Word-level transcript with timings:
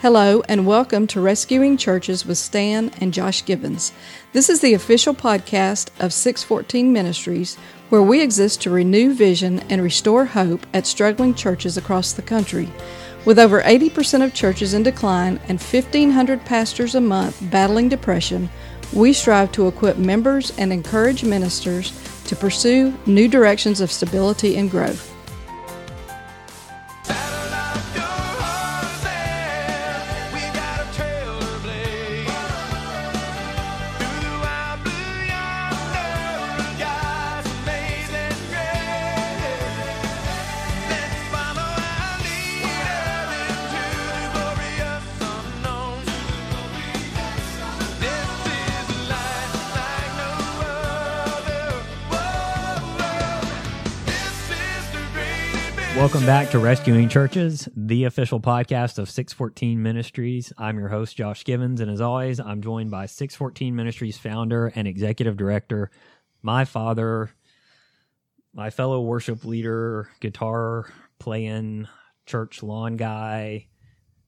Hello, 0.00 0.44
and 0.48 0.64
welcome 0.64 1.08
to 1.08 1.20
Rescuing 1.20 1.76
Churches 1.76 2.24
with 2.24 2.38
Stan 2.38 2.92
and 3.00 3.12
Josh 3.12 3.44
Givens. 3.44 3.90
This 4.32 4.48
is 4.48 4.60
the 4.60 4.74
official 4.74 5.12
podcast 5.12 5.90
of 5.98 6.12
614 6.12 6.92
Ministries, 6.92 7.56
where 7.88 8.00
we 8.00 8.22
exist 8.22 8.62
to 8.62 8.70
renew 8.70 9.12
vision 9.12 9.58
and 9.68 9.82
restore 9.82 10.24
hope 10.24 10.64
at 10.72 10.86
struggling 10.86 11.34
churches 11.34 11.76
across 11.76 12.12
the 12.12 12.22
country. 12.22 12.70
With 13.24 13.40
over 13.40 13.60
80% 13.60 14.24
of 14.24 14.32
churches 14.32 14.72
in 14.72 14.84
decline 14.84 15.40
and 15.48 15.60
1,500 15.60 16.44
pastors 16.44 16.94
a 16.94 17.00
month 17.00 17.42
battling 17.50 17.88
depression, 17.88 18.48
we 18.92 19.12
strive 19.12 19.50
to 19.50 19.66
equip 19.66 19.98
members 19.98 20.56
and 20.58 20.72
encourage 20.72 21.24
ministers 21.24 21.90
to 22.26 22.36
pursue 22.36 22.96
new 23.06 23.26
directions 23.26 23.80
of 23.80 23.90
stability 23.90 24.58
and 24.58 24.70
growth. 24.70 25.07
Welcome 55.98 56.24
back 56.24 56.50
to 56.50 56.60
Rescuing 56.60 57.08
Churches, 57.08 57.68
the 57.74 58.04
official 58.04 58.38
podcast 58.38 58.98
of 59.00 59.10
614 59.10 59.82
Ministries. 59.82 60.52
I'm 60.56 60.78
your 60.78 60.86
host, 60.86 61.16
Josh 61.16 61.42
Givens, 61.42 61.80
and 61.80 61.90
as 61.90 62.00
always, 62.00 62.38
I'm 62.38 62.62
joined 62.62 62.92
by 62.92 63.06
614 63.06 63.74
Ministries 63.74 64.16
founder 64.16 64.68
and 64.76 64.86
executive 64.86 65.36
director, 65.36 65.90
my 66.40 66.64
father, 66.64 67.30
my 68.54 68.70
fellow 68.70 69.00
worship 69.00 69.44
leader, 69.44 70.08
guitar 70.20 70.88
playing, 71.18 71.88
church 72.26 72.62
lawn 72.62 72.96
guy, 72.96 73.66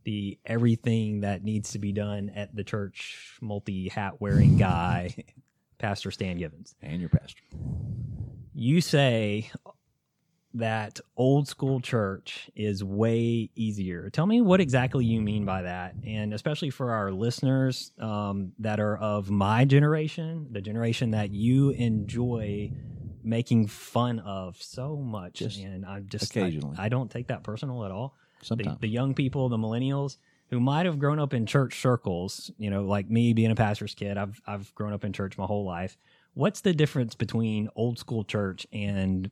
the 0.03 0.41
everything 0.45 1.21
that 1.21 1.45
needs 1.45 1.71
to 1.71 1.79
be 1.79 1.93
done 1.93 2.33
at 2.35 2.53
the 2.53 2.65
church, 2.65 3.39
multi 3.41 3.89
hat 3.89 4.21
wearing 4.21 4.59
guy, 4.59 5.15
Pastor 5.79 6.11
Stan 6.11 6.37
Givens. 6.37 6.75
And 6.83 7.01
your 7.01 7.11
pastor. 7.11 7.43
You 8.55 8.81
say 8.81 9.53
that 10.55 11.01
old 11.17 11.47
school 11.47 11.81
church 11.81 12.51
is 12.57 12.83
way 12.83 13.51
easier. 13.55 14.11
Tell 14.11 14.27
me 14.27 14.41
what 14.41 14.61
exactly 14.61 15.05
you 15.05 15.21
mean 15.21 15.45
by 15.45 15.63
that, 15.63 15.95
and 16.05 16.35
especially 16.35 16.71
for 16.71 16.93
our 16.93 17.13
listeners 17.13 17.93
um, 18.01 18.53
that 18.59 18.81
are 18.81 18.97
of 18.97 19.31
my 19.31 19.65
generation, 19.65 20.49
the 20.51 20.61
generation 20.61 21.13
that 21.13 21.31
you 21.31 21.71
enjoy 21.71 22.73
making 23.23 23.69
fun 23.69 24.19
of 24.21 24.61
so 24.61 24.97
much. 24.97 25.35
Just 25.35 25.61
and 25.61 25.87
I'm 25.87 26.09
just 26.09 26.31
occasionally. 26.31 26.77
I, 26.79 26.87
I 26.87 26.89
don't 26.89 27.11
take 27.11 27.29
that 27.29 27.45
personal 27.45 27.85
at 27.85 27.91
all. 27.91 28.17
The, 28.41 28.47
Sometimes. 28.47 28.81
the 28.81 28.89
young 28.89 29.15
people, 29.15 29.49
the 29.49 29.59
millennials 29.59 30.17
who 30.49 30.59
might 30.59 30.87
have 30.87 30.99
grown 30.99 31.21
up 31.21 31.33
in 31.33 31.47
church 31.47 31.81
circles, 31.81 32.51
you 32.59 32.71
know, 32.71 32.83
like 32.83 33.09
me 33.09 33.33
being 33.35 33.53
a 33.53 33.55
pastor's 33.55 33.95
kid, 33.95 34.19
I've 34.19 34.41
I've 34.47 34.75
grown 34.75 34.93
up 34.93 35.05
in 35.05 35.13
church 35.13 35.39
my 35.39 35.47
whole 35.47 35.65
life. 35.65 35.97
What's 36.35 36.61
the 36.61 36.73
difference 36.73 37.15
between 37.15 37.69
old 37.77 37.99
school 37.99 38.25
church 38.25 38.67
and 38.73 39.31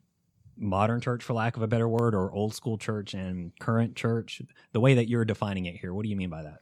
modern 0.58 1.00
church 1.00 1.22
for 1.22 1.32
lack 1.32 1.56
of 1.56 1.62
a 1.62 1.68
better 1.68 1.88
word 1.88 2.14
or 2.14 2.32
old 2.32 2.54
school 2.54 2.76
church 2.76 3.14
and 3.14 3.52
current 3.58 3.94
church 3.96 4.42
the 4.72 4.80
way 4.80 4.94
that 4.94 5.08
you're 5.08 5.24
defining 5.24 5.66
it 5.66 5.76
here 5.76 5.94
what 5.94 6.02
do 6.02 6.08
you 6.08 6.16
mean 6.16 6.30
by 6.30 6.42
that 6.42 6.60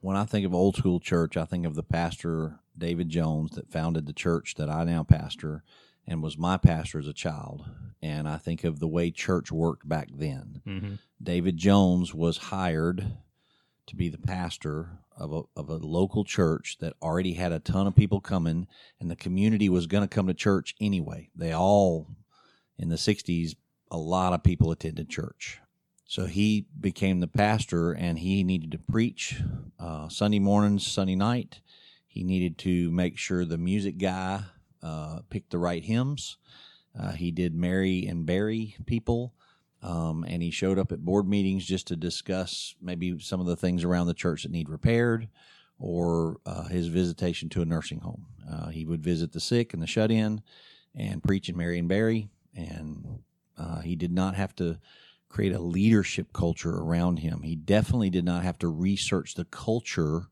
when 0.00 0.16
I 0.16 0.24
think 0.24 0.46
of 0.46 0.54
old 0.54 0.76
school 0.76 1.00
church, 1.00 1.36
I 1.36 1.44
think 1.44 1.66
of 1.66 1.74
the 1.74 1.82
pastor 1.82 2.60
David 2.76 3.08
Jones 3.08 3.52
that 3.52 3.70
founded 3.70 4.06
the 4.06 4.12
church 4.12 4.54
that 4.54 4.70
I 4.70 4.84
now 4.84 5.02
pastor 5.02 5.64
and 6.06 6.22
was 6.22 6.38
my 6.38 6.56
pastor 6.56 6.98
as 6.98 7.08
a 7.08 7.12
child. 7.12 7.64
And 8.00 8.28
I 8.28 8.36
think 8.36 8.64
of 8.64 8.78
the 8.78 8.88
way 8.88 9.10
church 9.10 9.50
worked 9.50 9.88
back 9.88 10.08
then. 10.14 10.62
mm-hmm. 10.66 10.94
David 11.22 11.56
Jones 11.56 12.14
was 12.14 12.38
hired 12.38 13.18
to 13.86 13.96
be 13.96 14.08
the 14.08 14.18
pastor 14.18 15.00
of 15.16 15.32
a, 15.32 15.42
of 15.56 15.68
a 15.68 15.76
local 15.76 16.24
church 16.24 16.76
that 16.80 16.94
already 17.02 17.32
had 17.32 17.50
a 17.50 17.58
ton 17.58 17.86
of 17.86 17.96
people 17.96 18.20
coming, 18.20 18.68
and 19.00 19.10
the 19.10 19.16
community 19.16 19.68
was 19.68 19.86
going 19.86 20.02
to 20.02 20.08
come 20.08 20.28
to 20.28 20.34
church 20.34 20.76
anyway. 20.80 21.28
They 21.34 21.52
all, 21.52 22.06
in 22.78 22.88
the 22.88 22.96
60s, 22.96 23.56
a 23.90 23.98
lot 23.98 24.32
of 24.32 24.42
people 24.42 24.70
attended 24.70 25.08
church. 25.08 25.60
So 26.04 26.24
he 26.24 26.66
became 26.80 27.20
the 27.20 27.26
pastor, 27.26 27.92
and 27.92 28.18
he 28.18 28.42
needed 28.42 28.72
to 28.72 28.78
preach 28.78 29.42
uh, 29.78 30.08
Sunday 30.08 30.38
mornings, 30.38 30.86
Sunday 30.86 31.16
night. 31.16 31.60
He 32.06 32.24
needed 32.24 32.56
to 32.58 32.90
make 32.90 33.18
sure 33.18 33.44
the 33.44 33.58
music 33.58 33.98
guy 33.98 34.44
uh, 34.82 35.20
picked 35.28 35.50
the 35.50 35.58
right 35.58 35.84
hymns. 35.84 36.38
Uh, 36.98 37.12
he 37.12 37.30
did 37.30 37.54
marry 37.54 38.06
and 38.06 38.24
bury 38.24 38.76
people, 38.86 39.34
um, 39.82 40.24
and 40.26 40.42
he 40.42 40.50
showed 40.50 40.78
up 40.78 40.92
at 40.92 41.04
board 41.04 41.28
meetings 41.28 41.66
just 41.66 41.86
to 41.88 41.96
discuss 41.96 42.74
maybe 42.80 43.18
some 43.20 43.40
of 43.40 43.46
the 43.46 43.56
things 43.56 43.84
around 43.84 44.06
the 44.06 44.14
church 44.14 44.44
that 44.44 44.50
need 44.50 44.70
repaired, 44.70 45.28
or 45.78 46.38
uh, 46.46 46.64
his 46.64 46.88
visitation 46.88 47.50
to 47.50 47.60
a 47.60 47.66
nursing 47.66 48.00
home. 48.00 48.26
Uh, 48.50 48.68
he 48.68 48.86
would 48.86 49.04
visit 49.04 49.32
the 49.32 49.40
sick 49.40 49.74
and 49.74 49.82
the 49.82 49.86
shut 49.86 50.10
in, 50.10 50.40
and 50.94 51.22
preach 51.22 51.50
and 51.50 51.58
marry 51.58 51.78
and 51.78 51.88
bury. 51.88 52.30
And 52.58 53.20
uh, 53.56 53.80
he 53.80 53.96
did 53.96 54.12
not 54.12 54.34
have 54.34 54.54
to 54.56 54.78
create 55.28 55.52
a 55.52 55.60
leadership 55.60 56.32
culture 56.32 56.74
around 56.74 57.18
him. 57.18 57.42
He 57.42 57.54
definitely 57.54 58.10
did 58.10 58.24
not 58.24 58.42
have 58.42 58.58
to 58.58 58.68
research 58.68 59.34
the 59.34 59.44
culture 59.44 60.28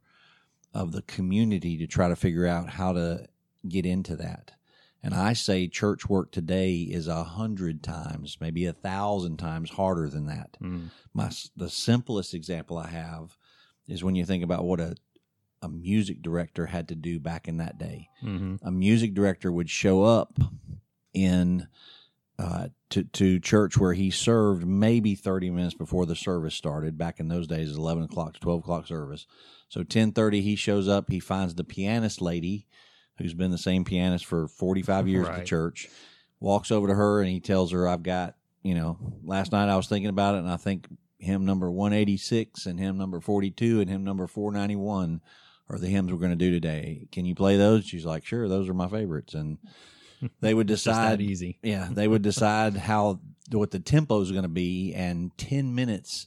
of 0.74 0.92
the 0.92 1.02
community 1.02 1.76
to 1.78 1.86
try 1.86 2.08
to 2.08 2.16
figure 2.16 2.46
out 2.46 2.70
how 2.70 2.92
to 2.92 3.26
get 3.68 3.86
into 3.86 4.16
that. 4.16 4.52
And 5.02 5.14
I 5.14 5.34
say 5.34 5.68
church 5.68 6.08
work 6.08 6.32
today 6.32 6.78
is 6.78 7.06
a 7.06 7.22
hundred 7.22 7.82
times, 7.82 8.38
maybe 8.40 8.66
a 8.66 8.72
thousand 8.72 9.36
times 9.36 9.70
harder 9.70 10.08
than 10.08 10.26
that. 10.26 10.56
Mm. 10.60 10.88
My 11.14 11.30
the 11.56 11.70
simplest 11.70 12.34
example 12.34 12.76
I 12.76 12.88
have 12.88 13.36
is 13.86 14.02
when 14.02 14.16
you 14.16 14.24
think 14.24 14.42
about 14.42 14.64
what 14.64 14.80
a 14.80 14.96
a 15.62 15.68
music 15.68 16.22
director 16.22 16.66
had 16.66 16.88
to 16.88 16.94
do 16.94 17.18
back 17.18 17.48
in 17.48 17.58
that 17.58 17.78
day. 17.78 18.08
Mm-hmm. 18.22 18.66
A 18.66 18.70
music 18.70 19.14
director 19.14 19.50
would 19.50 19.70
show 19.70 20.02
up 20.02 20.38
in 21.14 21.66
uh, 22.38 22.68
to 22.90 23.04
to 23.04 23.40
church 23.40 23.78
where 23.78 23.94
he 23.94 24.10
served 24.10 24.66
maybe 24.66 25.14
thirty 25.14 25.50
minutes 25.50 25.74
before 25.74 26.06
the 26.06 26.16
service 26.16 26.54
started. 26.54 26.98
Back 26.98 27.18
in 27.18 27.28
those 27.28 27.46
days, 27.46 27.74
eleven 27.74 28.04
o'clock 28.04 28.34
to 28.34 28.40
twelve 28.40 28.60
o'clock 28.60 28.86
service. 28.86 29.26
So 29.68 29.82
ten 29.82 30.12
thirty, 30.12 30.42
he 30.42 30.56
shows 30.56 30.86
up. 30.88 31.10
He 31.10 31.20
finds 31.20 31.54
the 31.54 31.64
pianist 31.64 32.20
lady, 32.20 32.66
who's 33.18 33.34
been 33.34 33.50
the 33.50 33.58
same 33.58 33.84
pianist 33.84 34.26
for 34.26 34.48
forty 34.48 34.82
five 34.82 35.08
years 35.08 35.28
at 35.28 35.38
the 35.38 35.44
church. 35.44 35.88
Walks 36.38 36.70
over 36.70 36.88
to 36.88 36.94
her 36.94 37.22
and 37.22 37.30
he 37.30 37.40
tells 37.40 37.72
her, 37.72 37.88
"I've 37.88 38.02
got 38.02 38.34
you 38.62 38.74
know. 38.74 38.98
Last 39.24 39.52
night 39.52 39.70
I 39.70 39.76
was 39.76 39.86
thinking 39.86 40.10
about 40.10 40.34
it, 40.34 40.38
and 40.38 40.50
I 40.50 40.56
think 40.56 40.88
hymn 41.18 41.46
number 41.46 41.70
one 41.70 41.94
eighty 41.94 42.18
six 42.18 42.66
and 42.66 42.78
hymn 42.78 42.98
number 42.98 43.20
forty 43.20 43.50
two 43.50 43.80
and 43.80 43.88
hymn 43.88 44.04
number 44.04 44.26
491. 44.26 45.22
Are 45.68 45.78
the 45.78 45.88
hymns 45.88 46.12
we're 46.12 46.18
going 46.18 46.30
to 46.30 46.36
do 46.36 46.52
today? 46.52 47.08
Can 47.10 47.24
you 47.24 47.34
play 47.34 47.56
those? 47.56 47.84
She's 47.84 48.04
like, 48.04 48.24
sure, 48.24 48.48
those 48.48 48.68
are 48.68 48.74
my 48.74 48.86
favorites, 48.86 49.34
and 49.34 49.58
they 50.40 50.54
would 50.54 50.66
decide 50.66 51.20
easy 51.20 51.58
yeah, 51.62 51.88
they 51.90 52.08
would 52.08 52.22
decide 52.22 52.76
how 52.76 53.20
what 53.52 53.70
the 53.70 53.78
tempo 53.78 54.20
is 54.20 54.30
going 54.32 54.42
to 54.42 54.48
be, 54.48 54.92
and 54.94 55.36
ten 55.38 55.74
minutes, 55.74 56.26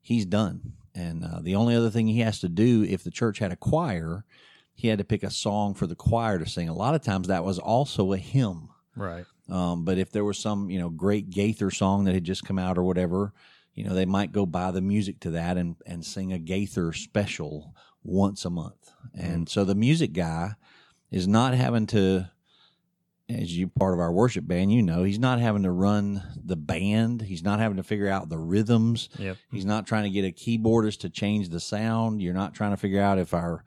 he's 0.00 0.26
done. 0.26 0.74
And 0.94 1.24
uh, 1.24 1.40
the 1.40 1.54
only 1.54 1.74
other 1.74 1.88
thing 1.88 2.06
he 2.06 2.20
has 2.20 2.40
to 2.40 2.48
do, 2.48 2.84
if 2.86 3.02
the 3.02 3.10
church 3.10 3.38
had 3.38 3.52
a 3.52 3.56
choir, 3.56 4.24
he 4.74 4.88
had 4.88 4.98
to 4.98 5.04
pick 5.04 5.22
a 5.22 5.30
song 5.30 5.74
for 5.74 5.86
the 5.86 5.94
choir 5.94 6.38
to 6.38 6.46
sing. 6.46 6.68
A 6.68 6.74
lot 6.74 6.94
of 6.94 7.02
times 7.02 7.28
that 7.28 7.44
was 7.44 7.58
also 7.58 8.12
a 8.12 8.18
hymn. 8.18 8.68
right 8.94 9.24
Um, 9.48 9.84
but 9.84 9.98
if 9.98 10.10
there 10.10 10.24
was 10.24 10.38
some, 10.38 10.70
you 10.70 10.78
know, 10.78 10.90
great 10.90 11.30
Gaither 11.30 11.70
song 11.70 12.04
that 12.04 12.14
had 12.14 12.24
just 12.24 12.44
come 12.44 12.58
out 12.58 12.76
or 12.78 12.82
whatever, 12.84 13.32
you 13.74 13.84
know, 13.84 13.94
they 13.94 14.04
might 14.04 14.32
go 14.32 14.44
buy 14.44 14.70
the 14.70 14.80
music 14.80 15.20
to 15.20 15.30
that 15.30 15.56
and, 15.56 15.76
and 15.86 16.04
sing 16.04 16.32
a 16.32 16.38
Gaither 16.38 16.92
special 16.92 17.74
once 18.04 18.44
a 18.44 18.50
month. 18.50 18.90
And 19.14 19.48
so 19.48 19.64
the 19.64 19.74
music 19.74 20.12
guy 20.12 20.52
is 21.10 21.26
not 21.26 21.54
having 21.54 21.86
to, 21.88 22.30
as 23.40 23.56
you 23.56 23.68
part 23.68 23.94
of 23.94 24.00
our 24.00 24.12
worship 24.12 24.46
band, 24.46 24.72
you 24.72 24.82
know, 24.82 25.02
he's 25.02 25.18
not 25.18 25.40
having 25.40 25.62
to 25.64 25.70
run 25.70 26.22
the 26.36 26.56
band. 26.56 27.22
He's 27.22 27.42
not 27.42 27.58
having 27.58 27.76
to 27.76 27.82
figure 27.82 28.08
out 28.08 28.28
the 28.28 28.38
rhythms. 28.38 29.08
yep 29.18 29.36
He's 29.50 29.64
not 29.64 29.86
trying 29.86 30.04
to 30.04 30.10
get 30.10 30.24
a 30.24 30.32
keyboardist 30.32 31.00
to 31.00 31.10
change 31.10 31.48
the 31.48 31.60
sound. 31.60 32.22
You're 32.22 32.34
not 32.34 32.54
trying 32.54 32.70
to 32.72 32.76
figure 32.76 33.00
out 33.00 33.18
if 33.18 33.34
our 33.34 33.64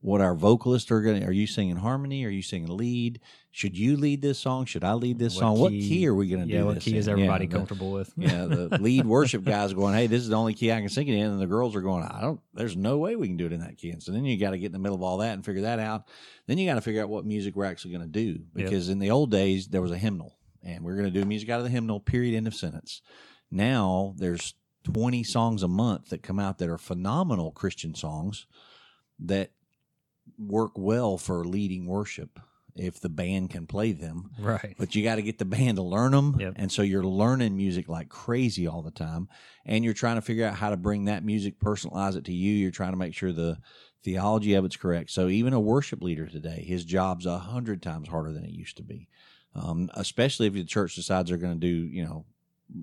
what 0.00 0.20
our 0.20 0.34
vocalists 0.34 0.90
are 0.90 1.02
going 1.02 1.20
to 1.20 1.26
are 1.26 1.32
you 1.32 1.46
singing 1.46 1.74
harmony 1.74 2.24
are 2.24 2.28
you 2.30 2.42
singing 2.42 2.76
lead 2.76 3.20
should 3.58 3.76
you 3.76 3.96
lead 3.96 4.22
this 4.22 4.38
song? 4.38 4.66
Should 4.66 4.84
i 4.84 4.92
lead 4.92 5.18
this 5.18 5.34
What 5.34 5.40
song? 5.40 5.58
What 5.58 5.70
key- 5.72 5.88
key 5.88 6.06
are 6.06 6.14
we 6.14 6.28
going 6.28 6.46
to 6.46 6.48
yeah 6.48 6.60
do 6.60 6.66
what 6.66 6.80
key 6.80 6.96
is 6.96 7.08
everybody 7.08 7.46
yeah, 7.46 7.50
the- 7.50 7.56
comfortable 7.56 7.90
with? 7.90 8.12
yeah 8.16 8.44
the 8.44 8.78
lead 8.80 9.04
worship 9.04 9.42
guys 9.42 9.72
going 9.72 9.94
hey 9.94 10.06
this 10.06 10.22
is 10.22 10.28
the 10.28 10.36
only 10.36 10.54
key 10.54 10.70
i 10.70 10.78
can 10.78 10.88
sing 10.88 11.08
it 11.08 11.14
in 11.14 11.26
and 11.26 11.40
the 11.40 11.46
girls 11.46 11.74
are 11.74 11.80
going 11.80 12.04
i 12.04 12.20
don't 12.20 12.38
there's 12.54 12.76
no 12.76 12.98
way 12.98 13.16
we 13.16 13.26
can 13.26 13.36
do 13.36 13.46
it 13.46 13.52
in 13.52 13.58
that 13.60 13.76
key. 13.76 13.90
And 13.90 14.00
so 14.00 14.12
then 14.12 14.24
you 14.24 14.38
got 14.38 14.50
to 14.52 14.58
get 14.58 14.66
in 14.66 14.72
the 14.72 14.78
middle 14.78 14.94
of 14.94 15.02
all 15.02 15.18
that 15.18 15.32
and 15.32 15.44
figure 15.44 15.62
that 15.62 15.80
out. 15.80 16.04
Then 16.46 16.56
you 16.56 16.68
got 16.68 16.76
to 16.76 16.80
figure 16.80 17.02
out 17.02 17.08
what 17.08 17.24
music 17.24 17.56
we're 17.56 17.64
actually 17.64 17.94
going 17.94 18.12
to 18.12 18.24
do 18.24 18.38
because 18.54 18.88
in 18.88 19.00
the 19.00 19.10
old 19.10 19.32
days 19.32 19.66
there 19.66 19.82
was 19.82 19.90
a 19.90 19.98
hymnal 19.98 20.36
and 20.62 20.84
we're 20.84 20.94
going 20.96 21.12
to 21.12 21.20
do 21.20 21.24
music 21.26 21.48
out 21.50 21.58
of 21.58 21.64
the 21.64 21.70
hymnal 21.70 21.98
period 21.98 22.36
end 22.36 22.46
of 22.46 22.54
sentence. 22.54 23.02
Now 23.50 24.14
there's 24.18 24.54
20 24.84 25.24
songs 25.24 25.64
a 25.64 25.68
month 25.68 26.10
that 26.10 26.22
come 26.22 26.38
out 26.38 26.58
that 26.58 26.68
are 26.68 26.78
phenomenal 26.78 27.50
Christian 27.50 27.94
songs 27.96 28.46
that 29.18 29.50
work 30.38 30.72
well 30.76 31.18
for 31.18 31.44
leading 31.44 31.86
worship 31.86 32.38
if 32.78 33.00
the 33.00 33.08
band 33.08 33.50
can 33.50 33.66
play 33.66 33.92
them. 33.92 34.30
Right. 34.38 34.74
But 34.78 34.94
you 34.94 35.02
got 35.02 35.16
to 35.16 35.22
get 35.22 35.38
the 35.38 35.44
band 35.44 35.76
to 35.76 35.82
learn 35.82 36.12
them. 36.12 36.36
Yep. 36.38 36.54
And 36.56 36.70
so 36.72 36.82
you're 36.82 37.04
learning 37.04 37.56
music 37.56 37.88
like 37.88 38.08
crazy 38.08 38.66
all 38.66 38.82
the 38.82 38.90
time. 38.90 39.28
And 39.66 39.84
you're 39.84 39.94
trying 39.94 40.16
to 40.16 40.22
figure 40.22 40.46
out 40.46 40.54
how 40.54 40.70
to 40.70 40.76
bring 40.76 41.06
that 41.06 41.24
music, 41.24 41.58
personalize 41.58 42.16
it 42.16 42.24
to 42.26 42.32
you. 42.32 42.52
You're 42.52 42.70
trying 42.70 42.92
to 42.92 42.98
make 42.98 43.14
sure 43.14 43.32
the 43.32 43.58
theology 44.02 44.54
of 44.54 44.64
it's 44.64 44.76
correct. 44.76 45.10
So 45.10 45.28
even 45.28 45.52
a 45.52 45.60
worship 45.60 46.02
leader 46.02 46.26
today, 46.26 46.64
his 46.66 46.84
job's 46.84 47.26
a 47.26 47.38
hundred 47.38 47.82
times 47.82 48.08
harder 48.08 48.32
than 48.32 48.44
it 48.44 48.52
used 48.52 48.76
to 48.78 48.82
be. 48.82 49.08
Um, 49.54 49.90
especially 49.94 50.46
if 50.46 50.52
the 50.54 50.64
church 50.64 50.94
decides 50.94 51.30
they're 51.30 51.38
going 51.38 51.58
to 51.58 51.66
do, 51.66 51.68
you 51.68 52.04
know, 52.04 52.24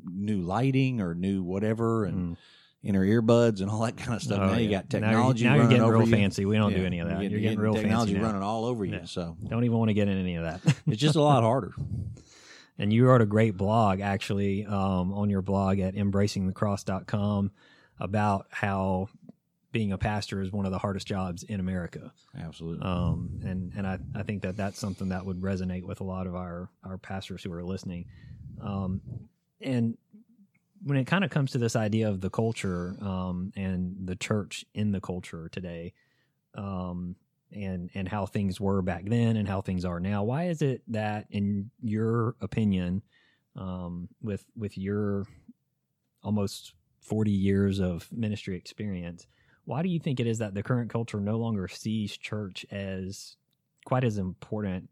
new 0.05 0.41
lighting 0.41 0.99
or 0.99 1.13
new 1.15 1.43
whatever 1.43 2.05
and 2.05 2.35
Mm. 2.35 2.37
Inner 2.85 3.03
earbuds 3.05 3.59
and 3.61 3.69
all 3.69 3.81
that 3.81 3.97
kind 3.97 4.13
of 4.15 4.21
stuff. 4.21 4.39
Oh, 4.39 4.47
now 4.51 4.57
you 4.57 4.69
yeah. 4.69 4.83
got 4.83 5.01
Now 5.01 5.07
you're- 5.09 5.09
technology 5.15 5.43
Now 5.45 5.55
you're, 5.55 5.67
getting 5.67 5.87
real 5.87 6.03
you. 6.07 6.11
fancy. 6.11 6.45
We 6.45 6.55
don't 6.57 6.73
do 6.73 6.85
any 6.85 6.99
of 6.99 7.07
that. 7.09 7.13
You're 7.21 7.31
You're, 7.31 7.39
getting, 7.41 7.57
getting 7.57 7.59
real 7.59 7.73
technology 7.73 8.13
fancy 8.13 8.21
now. 8.21 8.27
running 8.27 8.43
all 8.43 8.65
over 8.65 8.85
you. 8.85 8.93
Yeah. 8.93 9.05
So 9.05 9.35
Don't 9.49 9.63
even 9.63 9.77
want 9.77 9.89
to 9.89 9.93
get 9.93 10.07
in 10.07 10.17
any 10.17 10.35
of 10.35 10.43
that. 10.43 10.61
it's 10.87 11.01
just 11.01 11.15
a 11.15 11.21
lot 11.21 11.43
harder. 11.43 11.73
and 12.77 12.93
you 12.93 13.05
wrote 13.07 13.21
a 13.21 13.25
great 13.25 13.57
blog 13.57 14.01
actually 14.01 14.65
um, 14.65 15.11
on 15.13 15.29
your 15.29 15.41
blog 15.41 15.79
at 15.79 15.95
embracingthecross.com 15.95 17.51
about 17.99 18.47
how 18.51 19.09
being 19.71 19.91
a 19.91 19.97
pastor 19.97 20.41
is 20.41 20.51
one 20.51 20.65
of 20.65 20.71
the 20.71 20.77
hardest 20.77 21.05
jobs 21.07 21.43
in 21.43 21.59
America. 21.59 22.13
Absolutely. 22.39 22.85
Um, 22.85 23.41
and 23.43 23.73
and 23.75 23.85
I, 23.87 23.99
I 24.15 24.23
think 24.23 24.43
that 24.43 24.55
that's 24.55 24.79
something 24.79 25.09
that 25.09 25.25
would 25.25 25.41
resonate 25.41 25.83
with 25.83 25.99
a 25.99 26.03
lot 26.03 26.27
of 26.27 26.35
our, 26.35 26.69
our 26.83 26.97
pastors 26.97 27.43
who 27.43 27.51
are 27.51 27.63
listening. 27.63 28.05
Um, 28.61 29.01
and 29.61 29.97
when 30.85 30.97
it 30.97 31.05
kind 31.05 31.23
of 31.23 31.31
comes 31.31 31.51
to 31.51 31.57
this 31.57 31.75
idea 31.75 32.07
of 32.07 32.21
the 32.21 32.29
culture 32.29 32.95
um, 33.01 33.51
and 33.55 33.95
the 34.05 34.15
church 34.15 34.63
in 34.75 34.91
the 34.91 35.01
culture 35.01 35.49
today, 35.49 35.93
um, 36.53 37.15
and 37.51 37.89
and 37.95 38.07
how 38.07 38.25
things 38.27 38.61
were 38.61 38.83
back 38.83 39.05
then 39.05 39.35
and 39.35 39.47
how 39.47 39.61
things 39.61 39.83
are 39.83 39.99
now, 39.99 40.23
why 40.23 40.45
is 40.47 40.61
it 40.61 40.83
that, 40.87 41.25
in 41.31 41.71
your 41.81 42.35
opinion, 42.39 43.01
um, 43.55 44.07
with 44.21 44.45
with 44.55 44.77
your 44.77 45.25
almost 46.21 46.75
forty 47.01 47.31
years 47.31 47.79
of 47.79 48.07
ministry 48.11 48.55
experience, 48.55 49.25
why 49.65 49.81
do 49.81 49.89
you 49.89 49.99
think 49.99 50.19
it 50.19 50.27
is 50.27 50.37
that 50.37 50.53
the 50.53 50.63
current 50.63 50.91
culture 50.91 51.19
no 51.19 51.37
longer 51.37 51.67
sees 51.67 52.15
church 52.15 52.63
as 52.69 53.37
quite 53.85 54.03
as 54.03 54.19
important, 54.19 54.87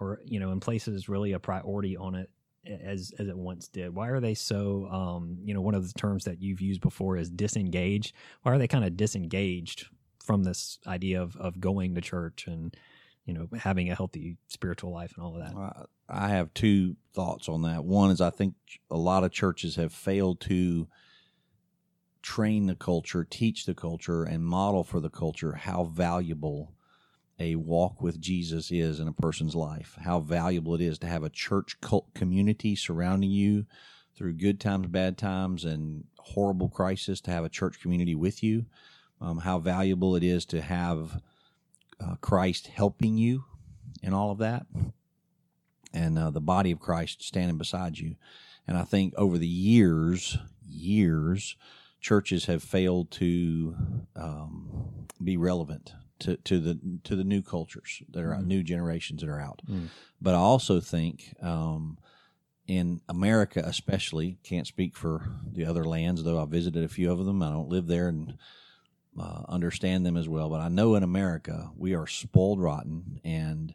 or 0.00 0.20
you 0.24 0.40
know, 0.40 0.50
in 0.50 0.58
places 0.58 1.08
really 1.08 1.32
a 1.32 1.38
priority 1.38 1.96
on 1.96 2.16
it 2.16 2.30
as 2.66 3.12
as 3.18 3.28
it 3.28 3.36
once 3.36 3.68
did? 3.68 3.94
Why 3.94 4.08
are 4.08 4.20
they 4.20 4.34
so? 4.34 4.86
Um, 4.90 5.38
you 5.44 5.54
know, 5.54 5.60
one 5.60 5.74
of 5.74 5.86
the 5.86 5.98
terms 5.98 6.24
that 6.24 6.40
you've 6.40 6.60
used 6.60 6.80
before 6.80 7.16
is 7.16 7.30
disengaged. 7.30 8.14
Why 8.42 8.52
are 8.52 8.58
they 8.58 8.68
kind 8.68 8.84
of 8.84 8.96
disengaged 8.96 9.86
from 10.24 10.44
this 10.44 10.78
idea 10.86 11.22
of 11.22 11.36
of 11.36 11.60
going 11.60 11.94
to 11.94 12.00
church 12.00 12.46
and 12.46 12.76
you 13.24 13.34
know 13.34 13.48
having 13.58 13.90
a 13.90 13.94
healthy 13.94 14.36
spiritual 14.48 14.92
life 14.92 15.12
and 15.16 15.24
all 15.24 15.36
of 15.36 15.42
that? 15.42 15.86
I 16.08 16.28
have 16.30 16.52
two 16.54 16.96
thoughts 17.14 17.48
on 17.48 17.62
that. 17.62 17.84
One 17.84 18.10
is 18.10 18.20
I 18.20 18.30
think 18.30 18.54
a 18.90 18.96
lot 18.96 19.24
of 19.24 19.32
churches 19.32 19.76
have 19.76 19.92
failed 19.92 20.40
to 20.42 20.88
train 22.22 22.66
the 22.66 22.74
culture, 22.74 23.24
teach 23.24 23.64
the 23.64 23.74
culture, 23.74 24.24
and 24.24 24.44
model 24.44 24.84
for 24.84 25.00
the 25.00 25.10
culture 25.10 25.52
how 25.52 25.84
valuable 25.84 26.74
a 27.40 27.56
walk 27.56 28.02
with 28.02 28.20
Jesus 28.20 28.70
is 28.70 29.00
in 29.00 29.08
a 29.08 29.12
person's 29.12 29.56
life. 29.56 29.96
How 30.04 30.20
valuable 30.20 30.74
it 30.74 30.82
is 30.82 30.98
to 30.98 31.06
have 31.06 31.24
a 31.24 31.30
church 31.30 31.80
cult 31.80 32.12
community 32.14 32.76
surrounding 32.76 33.30
you 33.30 33.64
through 34.14 34.34
good 34.34 34.60
times, 34.60 34.86
bad 34.88 35.16
times, 35.16 35.64
and 35.64 36.04
horrible 36.18 36.68
crisis. 36.68 37.20
To 37.22 37.30
have 37.30 37.44
a 37.44 37.48
church 37.48 37.80
community 37.80 38.14
with 38.14 38.42
you. 38.42 38.66
Um, 39.20 39.38
how 39.38 39.58
valuable 39.58 40.14
it 40.16 40.22
is 40.22 40.44
to 40.46 40.60
have 40.60 41.20
uh, 41.98 42.16
Christ 42.20 42.68
helping 42.68 43.16
you 43.16 43.44
in 44.02 44.14
all 44.14 44.30
of 44.30 44.38
that 44.38 44.66
and 45.92 46.18
uh, 46.18 46.30
the 46.30 46.40
body 46.40 46.70
of 46.70 46.80
Christ 46.80 47.22
standing 47.22 47.58
beside 47.58 47.98
you. 47.98 48.16
And 48.66 48.76
I 48.76 48.84
think 48.84 49.14
over 49.16 49.36
the 49.36 49.46
years, 49.46 50.38
years, 50.66 51.56
churches 52.00 52.46
have 52.46 52.62
failed 52.62 53.10
to 53.12 53.74
um, 54.16 55.06
be 55.22 55.36
relevant 55.36 55.92
to, 56.20 56.36
to 56.36 56.58
the 56.60 56.78
to 57.04 57.16
the 57.16 57.24
new 57.24 57.42
cultures 57.42 58.02
that 58.10 58.22
are 58.22 58.34
out, 58.34 58.42
Mhm. 58.42 58.46
new 58.46 58.62
generations 58.62 59.20
that 59.20 59.28
are 59.28 59.40
out. 59.40 59.62
Mm. 59.68 59.88
But 60.20 60.34
I 60.34 60.38
also 60.38 60.80
think 60.80 61.34
um, 61.42 61.98
in 62.66 63.00
America, 63.08 63.62
especially, 63.64 64.38
can't 64.42 64.66
speak 64.66 64.96
for 64.96 65.30
the 65.50 65.64
other 65.64 65.84
lands, 65.84 66.22
though 66.22 66.40
I 66.40 66.44
visited 66.44 66.84
a 66.84 66.88
few 66.88 67.10
of 67.10 67.24
them. 67.24 67.42
I 67.42 67.50
don't 67.50 67.68
live 67.68 67.86
there 67.86 68.08
and 68.08 68.38
uh, 69.18 69.42
understand 69.48 70.06
them 70.06 70.16
as 70.16 70.28
well. 70.28 70.48
But 70.48 70.60
I 70.60 70.68
know 70.68 70.94
in 70.94 71.02
America, 71.02 71.70
we 71.76 71.94
are 71.94 72.06
spoiled 72.06 72.60
rotten 72.60 73.20
and 73.24 73.74